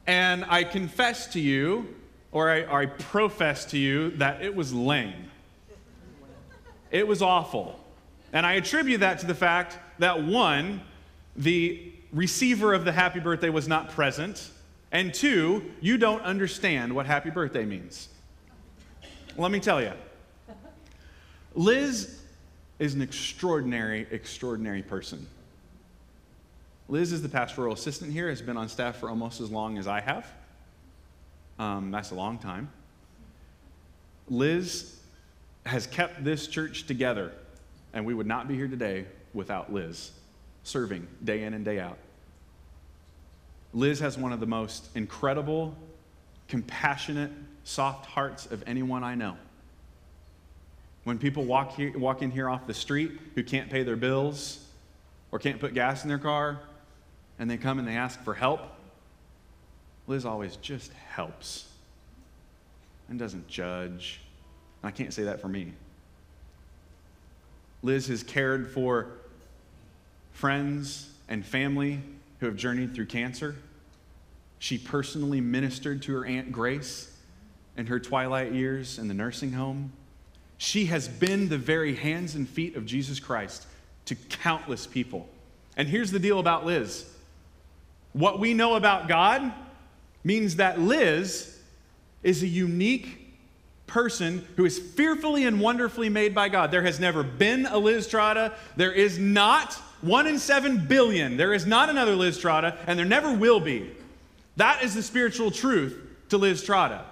And 0.05 0.45
I 0.47 0.63
confess 0.63 1.25
to 1.33 1.39
you, 1.39 1.95
or 2.31 2.51
I, 2.51 2.61
or 2.65 2.81
I 2.81 2.85
profess 2.85 3.65
to 3.65 3.79
you, 3.79 4.11
that 4.11 4.43
it 4.43 4.55
was 4.55 4.71
lame. 4.71 5.31
It 6.91 7.07
was 7.07 7.23
awful. 7.23 7.79
And 8.31 8.45
I 8.45 8.53
attribute 8.53 8.99
that 8.99 9.19
to 9.19 9.25
the 9.25 9.33
fact 9.33 9.79
that 9.97 10.23
one, 10.23 10.81
the 11.35 11.91
receiver 12.13 12.75
of 12.75 12.85
the 12.85 12.91
happy 12.91 13.19
birthday 13.19 13.49
was 13.49 13.67
not 13.67 13.89
present, 13.89 14.51
and 14.91 15.15
two, 15.15 15.71
you 15.81 15.97
don't 15.97 16.21
understand 16.21 16.93
what 16.93 17.07
happy 17.07 17.31
birthday 17.31 17.65
means. 17.65 18.09
Let 19.39 19.51
me 19.51 19.61
tell 19.61 19.81
you. 19.81 19.93
Liz 21.55 22.21
is 22.77 22.93
an 22.93 23.01
extraordinary, 23.01 24.05
extraordinary 24.11 24.83
person. 24.83 25.25
Liz 26.89 27.13
is 27.13 27.21
the 27.21 27.29
pastoral 27.29 27.73
assistant 27.73 28.11
here, 28.11 28.29
has 28.29 28.41
been 28.41 28.57
on 28.57 28.67
staff 28.67 28.97
for 28.97 29.09
almost 29.09 29.39
as 29.39 29.49
long 29.49 29.77
as 29.77 29.87
I 29.87 30.01
have. 30.01 30.29
Um, 31.57 31.89
that's 31.89 32.11
a 32.11 32.15
long 32.15 32.37
time. 32.37 32.69
Liz 34.27 34.99
has 35.65 35.87
kept 35.87 36.21
this 36.21 36.45
church 36.45 36.85
together, 36.85 37.31
and 37.93 38.05
we 38.05 38.13
would 38.13 38.27
not 38.27 38.49
be 38.49 38.55
here 38.55 38.67
today 38.67 39.05
without 39.33 39.71
Liz 39.71 40.11
serving 40.63 41.07
day 41.23 41.43
in 41.43 41.53
and 41.53 41.63
day 41.63 41.79
out. 41.79 41.97
Liz 43.73 44.01
has 44.01 44.17
one 44.17 44.33
of 44.33 44.41
the 44.41 44.47
most 44.47 44.89
incredible, 44.95 45.77
compassionate, 46.49 47.31
soft 47.69 48.07
hearts 48.07 48.47
of 48.47 48.63
anyone 48.65 49.03
I 49.03 49.13
know. 49.13 49.37
When 51.03 51.19
people 51.19 51.45
walk, 51.45 51.75
here, 51.75 51.97
walk 51.97 52.23
in 52.23 52.31
here 52.31 52.49
off 52.49 52.65
the 52.65 52.73
street 52.73 53.11
who 53.35 53.43
can't 53.43 53.69
pay 53.69 53.83
their 53.83 53.95
bills 53.95 54.65
or 55.31 55.37
can't 55.37 55.59
put 55.59 55.75
gas 55.75 56.01
in 56.03 56.09
their 56.09 56.17
car, 56.17 56.59
and 57.37 57.49
they 57.49 57.57
come 57.57 57.77
and 57.77 57.87
they 57.87 57.95
ask 57.95 58.21
for 58.23 58.33
help, 58.33 58.61
Liz 60.07 60.25
always 60.25 60.55
just 60.55 60.91
helps 60.93 61.67
and 63.07 63.19
doesn't 63.19 63.47
judge. 63.47 64.19
And 64.81 64.89
I 64.89 64.91
can't 64.91 65.13
say 65.13 65.23
that 65.25 65.39
for 65.39 65.47
me. 65.47 65.73
Liz 67.83 68.07
has 68.07 68.23
cared 68.23 68.71
for 68.71 69.09
friends 70.33 71.11
and 71.27 71.45
family 71.45 72.01
who 72.39 72.47
have 72.47 72.55
journeyed 72.55 72.95
through 72.95 73.05
cancer. 73.05 73.55
She 74.57 74.79
personally 74.79 75.39
ministered 75.39 76.01
to 76.03 76.15
her 76.15 76.25
Aunt 76.25 76.51
Grace 76.51 77.15
in 77.79 77.87
her 77.87 77.97
twilight 77.97 78.51
years 78.51 78.99
in 78.99 79.07
the 79.07 79.13
nursing 79.13 79.53
home. 79.53 79.93
She 80.57 80.87
has 80.87 81.07
been 81.07 81.47
the 81.47 81.57
very 81.57 81.95
hands 81.95 82.35
and 82.35 82.47
feet 82.47 82.75
of 82.75 82.85
Jesus 82.85 83.21
Christ 83.21 83.65
to 84.05 84.15
countless 84.15 84.85
people. 84.85 85.29
And 85.77 85.87
here's 85.87 86.11
the 86.11 86.19
deal 86.19 86.39
about 86.39 86.65
Liz 86.65 87.05
what 88.11 88.39
we 88.39 88.53
know 88.53 88.75
about 88.75 89.07
God 89.07 89.53
means 90.25 90.57
that 90.57 90.79
Liz 90.79 91.57
is 92.21 92.43
a 92.43 92.47
unique 92.47 93.33
person 93.87 94.45
who 94.57 94.65
is 94.65 94.77
fearfully 94.77 95.45
and 95.45 95.61
wonderfully 95.61 96.09
made 96.09 96.35
by 96.35 96.49
God. 96.49 96.71
There 96.71 96.81
has 96.81 96.99
never 96.99 97.23
been 97.23 97.65
a 97.65 97.77
Liz 97.77 98.09
Trotta. 98.09 98.53
There 98.75 98.91
is 98.91 99.17
not 99.17 99.73
one 100.01 100.27
in 100.27 100.37
seven 100.37 100.85
billion. 100.85 101.37
There 101.37 101.53
is 101.53 101.65
not 101.65 101.89
another 101.89 102.15
Liz 102.15 102.37
Trotta, 102.37 102.77
and 102.87 102.99
there 102.99 103.05
never 103.05 103.31
will 103.31 103.61
be. 103.61 103.89
That 104.57 104.83
is 104.83 104.95
the 104.95 105.03
spiritual 105.03 105.49
truth 105.49 105.97
to 106.27 106.37
Liz 106.37 106.61
Trotta. 106.61 107.03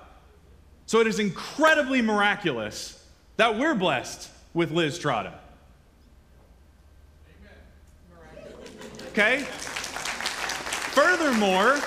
So 0.88 1.00
it 1.02 1.08
is 1.08 1.20
incredibly 1.20 2.02
miraculous 2.02 3.06
that 3.36 3.60
we're 3.60 3.76
blessed 3.76 4.32
with 4.54 4.72
Liz 4.72 4.98
Trotta. 4.98 5.34
Okay? 9.12 9.42
Furthermore, 10.94 11.78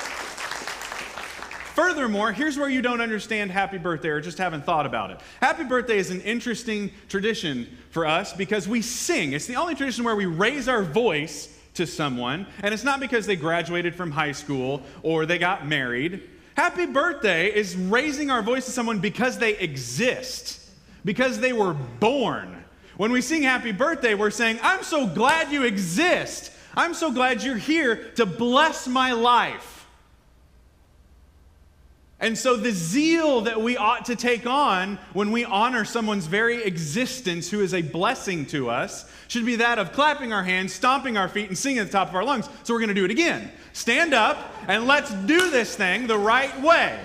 Furthermore, 1.75 2.31
here's 2.33 2.59
where 2.59 2.69
you 2.69 2.83
don't 2.83 3.01
understand 3.01 3.51
happy 3.51 3.79
birthday 3.79 4.11
or 4.11 4.21
just 4.21 4.37
haven't 4.37 4.67
thought 4.67 4.85
about 4.85 5.13
it. 5.13 5.21
Happy 5.41 5.65
birthday 5.65 5.97
is 5.97 6.11
an 6.11 6.21
interesting 6.21 6.91
tradition 7.09 7.67
for 7.91 8.05
us 8.05 8.35
because 8.35 8.69
we 8.69 8.83
sing. 8.83 9.33
It's 9.33 9.47
the 9.47 9.57
only 9.57 9.75
tradition 9.75 10.05
where 10.05 10.15
we 10.15 10.27
raise 10.27 10.69
our 10.69 10.83
voice 10.83 11.57
to 11.75 11.87
someone, 11.87 12.47
and 12.63 12.75
it's 12.75 12.85
not 12.85 13.01
because 13.01 13.25
they 13.25 13.37
graduated 13.37 13.95
from 13.95 14.11
high 14.11 14.33
school 14.33 14.83
or 15.03 15.25
they 15.25 15.39
got 15.39 15.67
married. 15.67 16.29
Happy 16.57 16.87
birthday 16.87 17.55
is 17.55 17.77
raising 17.77 18.31
our 18.31 18.43
voice 18.43 18.67
to 18.67 18.71
someone 18.71 18.99
because 18.99 19.39
they 19.39 19.57
exist, 19.57 20.61
because 21.05 21.39
they 21.41 21.53
were 21.53 21.75
born. 21.75 22.65
When 22.97 23.13
we 23.13 23.23
sing 23.23 23.43
happy 23.43 23.73
birthday, 23.73 24.15
we're 24.15 24.31
saying, 24.31 24.59
I'm 24.63 24.83
so 24.83 25.07
glad 25.07 25.51
you 25.53 25.63
exist. 25.63 26.53
I'm 26.77 26.93
so 26.95 27.11
glad 27.11 27.43
you're 27.43 27.57
here 27.57 28.11
to 28.17 28.27
bless 28.27 28.87
my 28.87 29.13
life. 29.13 29.80
And 32.23 32.37
so, 32.37 32.55
the 32.55 32.71
zeal 32.71 33.41
that 33.43 33.63
we 33.63 33.79
ought 33.79 34.05
to 34.05 34.17
take 34.17 34.47
on 34.47 34.99
when 35.15 35.33
we 35.33 35.47
honor 35.47 35.87
someone's 35.87 36.27
very 36.27 36.63
existence 36.63 37.51
who 37.51 37.63
is 37.63 37.73
a 37.73 37.81
blessing 37.81 38.45
to 38.47 38.69
us 38.69 39.11
should 39.27 39.47
be 39.47 39.57
that 39.57 39.79
of 39.79 39.93
clapping 39.93 40.31
our 40.31 40.45
hands, 40.45 40.75
stomping 40.75 41.17
our 41.17 41.29
feet, 41.29 41.49
and 41.49 41.57
singing 41.57 41.79
at 41.79 41.87
the 41.87 41.93
top 41.93 42.11
of 42.11 42.15
our 42.15 42.25
lungs. 42.25 42.47
So, 42.63 42.75
we're 42.75 42.81
going 42.81 42.89
to 42.89 42.95
do 42.95 43.07
it 43.07 43.11
again. 43.11 43.51
Stand 43.73 44.13
up 44.13 44.53
and 44.69 44.87
let's 44.87 45.11
do 45.11 45.51
this 45.51 45.75
thing 45.75 46.09
the 46.09 46.19
right 46.19 46.61
way. 46.61 47.01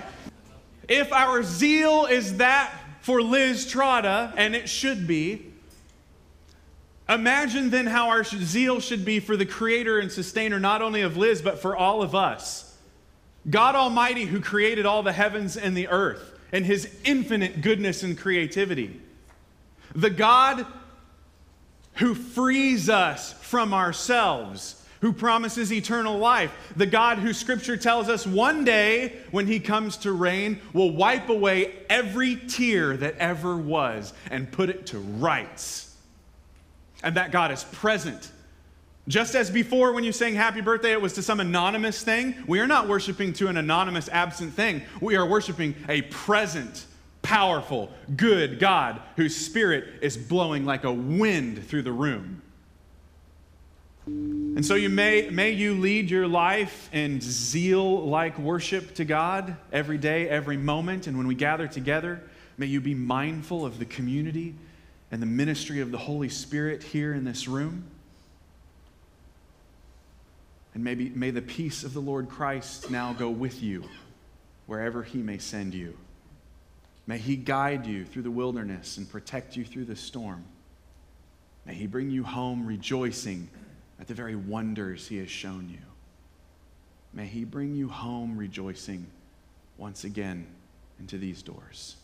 If 0.86 1.10
our 1.14 1.42
zeal 1.42 2.04
is 2.04 2.36
that 2.36 2.74
for 3.00 3.22
Liz 3.22 3.64
Trotta, 3.64 4.34
and 4.36 4.54
it 4.54 4.68
should 4.68 5.06
be, 5.06 5.50
imagine 7.08 7.70
then 7.70 7.86
how 7.86 8.10
our 8.10 8.22
zeal 8.22 8.80
should 8.80 9.06
be 9.06 9.20
for 9.20 9.34
the 9.34 9.46
creator 9.46 9.98
and 9.98 10.12
sustainer 10.12 10.60
not 10.60 10.82
only 10.82 11.00
of 11.00 11.16
Liz, 11.16 11.40
but 11.40 11.58
for 11.58 11.74
all 11.74 12.02
of 12.02 12.14
us 12.14 12.65
God 13.48 13.74
Almighty, 13.74 14.24
who 14.24 14.40
created 14.40 14.86
all 14.86 15.02
the 15.02 15.12
heavens 15.12 15.56
and 15.56 15.76
the 15.76 15.88
earth, 15.88 16.32
and 16.52 16.64
his 16.64 16.88
infinite 17.04 17.60
goodness 17.60 18.02
and 18.02 18.18
creativity. 18.18 19.00
The 19.94 20.10
God 20.10 20.66
who 21.94 22.14
frees 22.14 22.88
us 22.88 23.32
from 23.34 23.72
ourselves, 23.72 24.82
who 25.00 25.12
promises 25.12 25.72
eternal 25.72 26.18
life. 26.18 26.52
The 26.76 26.86
God 26.86 27.18
who 27.18 27.32
Scripture 27.32 27.76
tells 27.76 28.08
us 28.08 28.26
one 28.26 28.64
day, 28.64 29.14
when 29.30 29.46
He 29.46 29.60
comes 29.60 29.96
to 29.98 30.12
reign, 30.12 30.60
will 30.72 30.90
wipe 30.90 31.28
away 31.28 31.72
every 31.88 32.36
tear 32.36 32.96
that 32.96 33.16
ever 33.18 33.56
was 33.56 34.12
and 34.30 34.50
put 34.50 34.68
it 34.68 34.86
to 34.86 34.98
rights. 34.98 35.94
And 37.02 37.16
that 37.16 37.30
God 37.30 37.50
is 37.50 37.64
present. 37.64 38.30
Just 39.08 39.36
as 39.36 39.50
before, 39.50 39.92
when 39.92 40.02
you 40.02 40.10
sang 40.10 40.34
happy 40.34 40.60
birthday, 40.60 40.92
it 40.92 41.00
was 41.00 41.12
to 41.12 41.22
some 41.22 41.38
anonymous 41.38 42.02
thing, 42.02 42.34
we 42.48 42.58
are 42.58 42.66
not 42.66 42.88
worshiping 42.88 43.32
to 43.34 43.46
an 43.46 43.56
anonymous, 43.56 44.08
absent 44.08 44.54
thing. 44.54 44.82
We 45.00 45.14
are 45.14 45.24
worshiping 45.24 45.76
a 45.88 46.02
present, 46.02 46.86
powerful, 47.22 47.90
good 48.16 48.58
God 48.58 49.00
whose 49.14 49.36
spirit 49.36 49.84
is 50.02 50.16
blowing 50.16 50.64
like 50.64 50.82
a 50.82 50.92
wind 50.92 51.68
through 51.68 51.82
the 51.82 51.92
room. 51.92 52.42
And 54.06 54.64
so 54.64 54.74
you 54.74 54.88
may, 54.88 55.30
may 55.30 55.50
you 55.50 55.74
lead 55.74 56.10
your 56.10 56.26
life 56.28 56.88
in 56.92 57.20
zeal 57.20 58.06
like 58.06 58.38
worship 58.38 58.94
to 58.94 59.04
God 59.04 59.56
every 59.72 59.98
day, 59.98 60.28
every 60.28 60.56
moment. 60.56 61.06
And 61.06 61.18
when 61.18 61.26
we 61.26 61.34
gather 61.34 61.66
together, 61.66 62.22
may 62.56 62.66
you 62.66 62.80
be 62.80 62.94
mindful 62.94 63.66
of 63.66 63.78
the 63.78 63.84
community 63.84 64.54
and 65.10 65.20
the 65.20 65.26
ministry 65.26 65.80
of 65.80 65.90
the 65.90 65.98
Holy 65.98 66.28
Spirit 66.28 66.82
here 66.82 67.14
in 67.14 67.24
this 67.24 67.48
room. 67.48 67.84
And 70.76 70.84
maybe, 70.84 71.08
may 71.08 71.30
the 71.30 71.40
peace 71.40 71.84
of 71.84 71.94
the 71.94 72.00
Lord 72.00 72.28
Christ 72.28 72.90
now 72.90 73.14
go 73.14 73.30
with 73.30 73.62
you 73.62 73.82
wherever 74.66 75.02
he 75.02 75.22
may 75.22 75.38
send 75.38 75.72
you. 75.72 75.96
May 77.06 77.16
he 77.16 77.34
guide 77.34 77.86
you 77.86 78.04
through 78.04 78.24
the 78.24 78.30
wilderness 78.30 78.98
and 78.98 79.10
protect 79.10 79.56
you 79.56 79.64
through 79.64 79.86
the 79.86 79.96
storm. 79.96 80.44
May 81.64 81.72
he 81.72 81.86
bring 81.86 82.10
you 82.10 82.24
home 82.24 82.66
rejoicing 82.66 83.48
at 83.98 84.06
the 84.06 84.12
very 84.12 84.36
wonders 84.36 85.08
he 85.08 85.16
has 85.16 85.30
shown 85.30 85.70
you. 85.70 85.80
May 87.14 87.24
he 87.24 87.44
bring 87.44 87.74
you 87.74 87.88
home 87.88 88.36
rejoicing 88.36 89.06
once 89.78 90.04
again 90.04 90.46
into 91.00 91.16
these 91.16 91.40
doors. 91.40 91.96